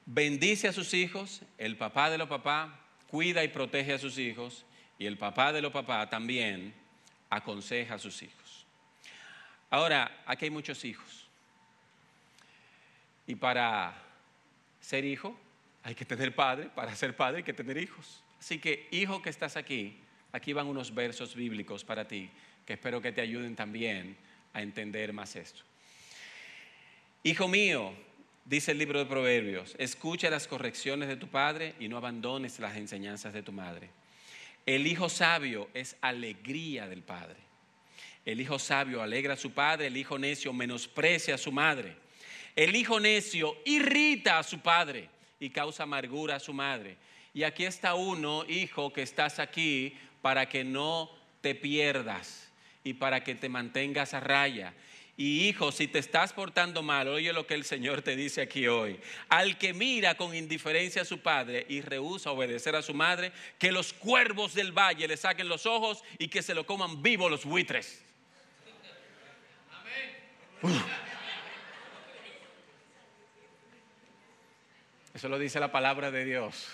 bendice 0.06 0.68
a 0.68 0.72
sus 0.72 0.94
hijos, 0.94 1.42
el 1.58 1.76
papá 1.76 2.10
de 2.10 2.18
los 2.18 2.28
papás 2.28 2.70
cuida 3.08 3.44
y 3.44 3.48
protege 3.48 3.92
a 3.92 3.98
sus 3.98 4.18
hijos 4.18 4.64
y 4.98 5.06
el 5.06 5.18
papá 5.18 5.52
de 5.52 5.62
los 5.62 5.72
papás 5.72 6.08
también 6.10 6.74
aconseja 7.28 7.94
a 7.94 7.98
sus 7.98 8.22
hijos. 8.22 8.66
Ahora, 9.70 10.22
aquí 10.26 10.46
hay 10.46 10.50
muchos 10.50 10.84
hijos. 10.84 11.26
Y 13.26 13.34
para 13.34 13.94
ser 14.80 15.04
hijo 15.04 15.38
hay 15.82 15.94
que 15.94 16.04
tener 16.04 16.34
padre, 16.34 16.68
para 16.74 16.94
ser 16.94 17.16
padre 17.16 17.38
hay 17.38 17.42
que 17.42 17.52
tener 17.52 17.78
hijos. 17.78 18.22
Así 18.38 18.58
que, 18.58 18.88
hijo 18.90 19.22
que 19.22 19.30
estás 19.30 19.56
aquí, 19.56 19.98
aquí 20.32 20.52
van 20.52 20.66
unos 20.66 20.94
versos 20.94 21.34
bíblicos 21.34 21.84
para 21.84 22.06
ti 22.06 22.30
que 22.66 22.74
espero 22.74 23.00
que 23.00 23.12
te 23.12 23.20
ayuden 23.20 23.56
también 23.56 24.16
a 24.52 24.62
entender 24.62 25.12
más 25.12 25.36
esto. 25.36 25.62
Hijo 27.24 27.48
mío, 27.48 27.92
Dice 28.44 28.72
el 28.72 28.78
libro 28.78 28.98
de 28.98 29.06
Proverbios, 29.06 29.76
escucha 29.78 30.28
las 30.28 30.48
correcciones 30.48 31.08
de 31.08 31.16
tu 31.16 31.28
padre 31.28 31.74
y 31.78 31.88
no 31.88 31.96
abandones 31.96 32.58
las 32.58 32.76
enseñanzas 32.76 33.32
de 33.32 33.42
tu 33.42 33.52
madre. 33.52 33.88
El 34.66 34.86
hijo 34.86 35.08
sabio 35.08 35.68
es 35.74 35.96
alegría 36.00 36.88
del 36.88 37.02
padre. 37.02 37.36
El 38.24 38.40
hijo 38.40 38.58
sabio 38.58 39.00
alegra 39.00 39.34
a 39.34 39.36
su 39.36 39.52
padre, 39.52 39.86
el 39.86 39.96
hijo 39.96 40.18
necio 40.18 40.52
menosprecia 40.52 41.36
a 41.36 41.38
su 41.38 41.52
madre. 41.52 41.96
El 42.56 42.74
hijo 42.74 42.98
necio 42.98 43.56
irrita 43.64 44.40
a 44.40 44.42
su 44.42 44.58
padre 44.58 45.08
y 45.38 45.50
causa 45.50 45.84
amargura 45.84 46.36
a 46.36 46.40
su 46.40 46.52
madre. 46.52 46.96
Y 47.34 47.44
aquí 47.44 47.64
está 47.64 47.94
uno, 47.94 48.44
hijo, 48.48 48.92
que 48.92 49.02
estás 49.02 49.38
aquí 49.38 49.96
para 50.20 50.48
que 50.48 50.64
no 50.64 51.10
te 51.40 51.54
pierdas 51.54 52.50
y 52.84 52.94
para 52.94 53.22
que 53.22 53.36
te 53.36 53.48
mantengas 53.48 54.14
a 54.14 54.20
raya 54.20 54.74
y 55.16 55.48
hijo, 55.48 55.72
si 55.72 55.88
te 55.88 55.98
estás 55.98 56.32
portando 56.32 56.82
mal, 56.82 57.06
oye 57.08 57.32
lo 57.32 57.46
que 57.46 57.54
el 57.54 57.64
Señor 57.64 58.00
te 58.00 58.16
dice 58.16 58.40
aquí 58.40 58.66
hoy. 58.66 58.98
Al 59.28 59.58
que 59.58 59.74
mira 59.74 60.16
con 60.16 60.34
indiferencia 60.34 61.02
a 61.02 61.04
su 61.04 61.20
padre 61.20 61.66
y 61.68 61.82
rehúsa 61.82 62.30
obedecer 62.30 62.74
a 62.76 62.82
su 62.82 62.94
madre, 62.94 63.32
que 63.58 63.72
los 63.72 63.92
cuervos 63.92 64.54
del 64.54 64.72
valle 64.72 65.06
le 65.06 65.16
saquen 65.16 65.48
los 65.48 65.66
ojos 65.66 66.02
y 66.18 66.28
que 66.28 66.42
se 66.42 66.54
lo 66.54 66.64
coman 66.64 67.02
vivo 67.02 67.28
los 67.28 67.44
buitres. 67.44 68.02
Eso 75.12 75.28
lo 75.28 75.38
dice 75.38 75.60
la 75.60 75.70
palabra 75.70 76.10
de 76.10 76.24
Dios. 76.24 76.68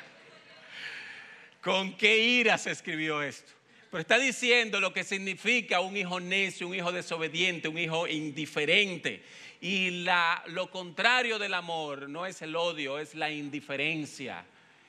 ¿Con 1.62 1.96
qué 1.96 2.18
ira 2.18 2.58
se 2.58 2.72
escribió 2.72 3.22
esto? 3.22 3.52
Pero 3.94 4.02
está 4.02 4.18
diciendo 4.18 4.80
lo 4.80 4.92
que 4.92 5.04
significa 5.04 5.78
un 5.78 5.96
hijo 5.96 6.18
necio, 6.18 6.66
un 6.66 6.74
hijo 6.74 6.90
desobediente, 6.90 7.68
un 7.68 7.78
hijo 7.78 8.08
indiferente. 8.08 9.22
Y 9.60 10.04
lo 10.48 10.68
contrario 10.68 11.38
del 11.38 11.54
amor 11.54 12.08
no 12.08 12.26
es 12.26 12.42
el 12.42 12.56
odio, 12.56 12.98
es 12.98 13.14
la 13.14 13.30
indiferencia. 13.30 14.44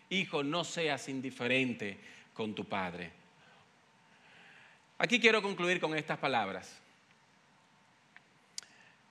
Hijo, 0.09 0.41
no 0.41 0.63
seas 0.63 1.07
indiferente 1.07 1.99
con 2.33 2.55
tu 2.55 2.65
padre. 2.65 3.11
Aquí 4.97 5.19
quiero 5.19 5.39
concluir 5.39 5.79
con 5.79 5.95
estas 5.95 6.17
palabras. 6.17 6.75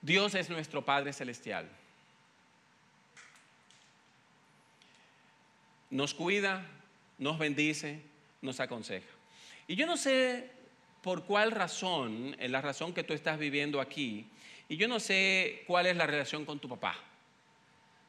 Dios 0.01 0.35
es 0.35 0.49
nuestro 0.49 0.83
Padre 0.83 1.13
Celestial. 1.13 1.69
Nos 5.89 6.13
cuida, 6.13 6.65
nos 7.17 7.39
bendice, 7.39 8.01
nos 8.41 8.59
aconseja. 8.59 9.14
Y 9.67 9.75
yo 9.75 9.85
no 9.85 9.97
sé 9.97 10.51
por 11.01 11.25
cuál 11.25 11.51
razón, 11.51 12.35
en 12.39 12.51
la 12.51 12.61
razón 12.61 12.93
que 12.93 13.03
tú 13.03 13.13
estás 13.13 13.37
viviendo 13.37 13.79
aquí, 13.79 14.27
y 14.67 14.77
yo 14.77 14.87
no 14.87 14.99
sé 14.99 15.63
cuál 15.67 15.85
es 15.85 15.95
la 15.95 16.07
relación 16.07 16.45
con 16.45 16.59
tu 16.59 16.67
papá. 16.67 16.95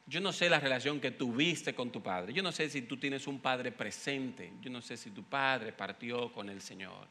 Yo 0.07 0.21
no 0.21 0.31
sé 0.31 0.49
la 0.49 0.59
relación 0.59 1.01
que 1.01 1.11
tuviste 1.11 1.75
con 1.75 1.91
tu 1.91 2.01
padre. 2.01 2.33
Yo 2.33 2.41
no 2.41 2.51
sé 2.51 2.69
si 2.69 2.81
tú 2.83 2.97
tienes 2.97 3.27
un 3.27 3.39
padre 3.39 3.73
presente. 3.73 4.53
Yo 4.61 4.69
no 4.69 4.81
sé 4.81 4.95
si 4.95 5.11
tu 5.11 5.23
padre 5.23 5.73
partió 5.73 6.31
con 6.31 6.49
el 6.49 6.61
Señor. 6.61 7.07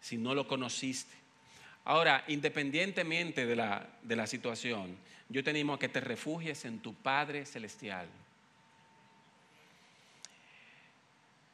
si 0.00 0.16
no 0.16 0.32
lo 0.32 0.46
conociste. 0.46 1.12
Ahora, 1.84 2.24
independientemente 2.28 3.46
de 3.46 3.56
la, 3.56 3.84
de 4.02 4.14
la 4.14 4.28
situación, 4.28 4.96
yo 5.28 5.42
te 5.42 5.50
animo 5.50 5.74
a 5.74 5.78
que 5.78 5.88
te 5.88 6.00
refugies 6.00 6.64
en 6.66 6.78
tu 6.78 6.94
Padre 6.94 7.44
Celestial, 7.44 8.06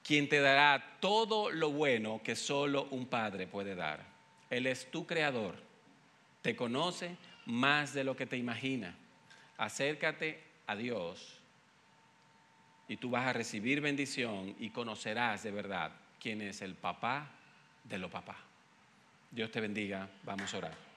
quien 0.05 0.29
te 0.29 0.41
dará 0.41 0.99
todo 1.01 1.51
lo 1.51 1.71
bueno 1.71 2.21
que 2.23 2.37
solo 2.37 2.87
un 2.91 3.07
Padre 3.07 3.47
puede 3.47 3.75
dar. 3.75 4.05
Él 4.51 4.67
es 4.67 4.91
tu 4.91 5.07
creador, 5.07 5.57
te 6.43 6.55
conoce 6.55 7.17
más 7.47 7.95
de 7.95 8.05
lo 8.05 8.15
que 8.15 8.27
te 8.27 8.37
imagina. 8.37 8.95
Acércate 9.57 10.43
a 10.67 10.77
Dios 10.77 11.41
y 12.87 12.99
tú 12.99 13.11
vas 13.11 13.27
a 13.27 13.33
recibir 13.33 13.81
bendición 13.81 14.55
y 14.59 14.71
conocerás 14.71 15.43
de 15.43 15.51
verdad 15.51 15.93
quién 16.21 16.43
es 16.43 16.61
el 16.61 16.75
papá 16.75 17.31
de 17.85 17.99
los 17.99 18.11
papás. 18.11 18.37
Dios 19.31 19.51
te 19.51 19.61
bendiga, 19.61 20.09
vamos 20.23 20.53
a 20.53 20.59
orar. 20.59 20.94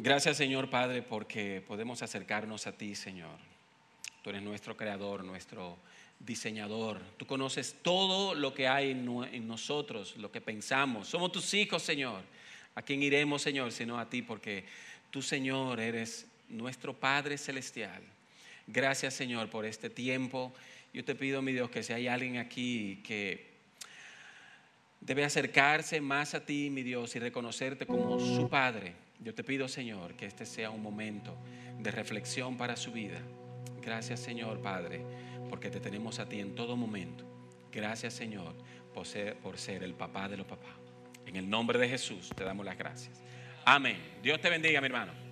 Gracias 0.00 0.36
Señor 0.36 0.70
Padre 0.70 1.02
porque 1.02 1.60
podemos 1.66 2.02
acercarnos 2.02 2.68
a 2.68 2.72
ti 2.72 2.94
Señor. 2.94 3.36
Tú 4.22 4.30
eres 4.30 4.42
nuestro 4.42 4.76
creador, 4.76 5.24
nuestro 5.24 5.76
diseñador. 6.20 7.00
Tú 7.16 7.26
conoces 7.26 7.74
todo 7.82 8.36
lo 8.36 8.54
que 8.54 8.68
hay 8.68 8.92
en 8.92 9.48
nosotros, 9.48 10.16
lo 10.16 10.30
que 10.30 10.40
pensamos. 10.40 11.08
Somos 11.08 11.32
tus 11.32 11.52
hijos 11.52 11.82
Señor. 11.82 12.22
¿A 12.76 12.82
quién 12.82 13.02
iremos 13.02 13.42
Señor 13.42 13.72
sino 13.72 13.98
a 13.98 14.08
ti? 14.08 14.22
Porque 14.22 14.66
tú 15.10 15.20
Señor 15.20 15.80
eres 15.80 16.28
nuestro 16.48 16.94
Padre 16.94 17.36
Celestial. 17.36 18.00
Gracias 18.68 19.14
Señor 19.14 19.50
por 19.50 19.66
este 19.66 19.90
tiempo. 19.90 20.54
Yo 20.94 21.04
te 21.04 21.16
pido, 21.16 21.42
mi 21.42 21.52
Dios, 21.52 21.70
que 21.70 21.82
si 21.82 21.92
hay 21.92 22.06
alguien 22.06 22.36
aquí 22.36 23.00
que 23.02 23.48
debe 25.00 25.24
acercarse 25.24 26.00
más 26.00 26.34
a 26.34 26.46
ti, 26.46 26.70
mi 26.70 26.84
Dios, 26.84 27.16
y 27.16 27.18
reconocerte 27.18 27.84
como 27.84 28.20
su 28.20 28.48
Padre, 28.48 29.07
yo 29.20 29.34
te 29.34 29.44
pido, 29.44 29.68
Señor, 29.68 30.14
que 30.14 30.26
este 30.26 30.46
sea 30.46 30.70
un 30.70 30.82
momento 30.82 31.36
de 31.78 31.90
reflexión 31.90 32.56
para 32.56 32.76
su 32.76 32.92
vida. 32.92 33.20
Gracias, 33.82 34.20
Señor, 34.20 34.60
Padre, 34.60 35.02
porque 35.48 35.70
te 35.70 35.80
tenemos 35.80 36.18
a 36.18 36.28
ti 36.28 36.40
en 36.40 36.54
todo 36.54 36.76
momento. 36.76 37.24
Gracias, 37.72 38.14
Señor, 38.14 38.54
por 38.94 39.06
ser, 39.06 39.36
por 39.38 39.58
ser 39.58 39.82
el 39.82 39.94
papá 39.94 40.28
de 40.28 40.36
los 40.36 40.46
papás. 40.46 40.72
En 41.26 41.36
el 41.36 41.48
nombre 41.48 41.78
de 41.78 41.88
Jesús 41.88 42.30
te 42.34 42.44
damos 42.44 42.64
las 42.64 42.78
gracias. 42.78 43.22
Amén. 43.64 43.98
Dios 44.22 44.40
te 44.40 44.48
bendiga, 44.48 44.80
mi 44.80 44.86
hermano. 44.86 45.27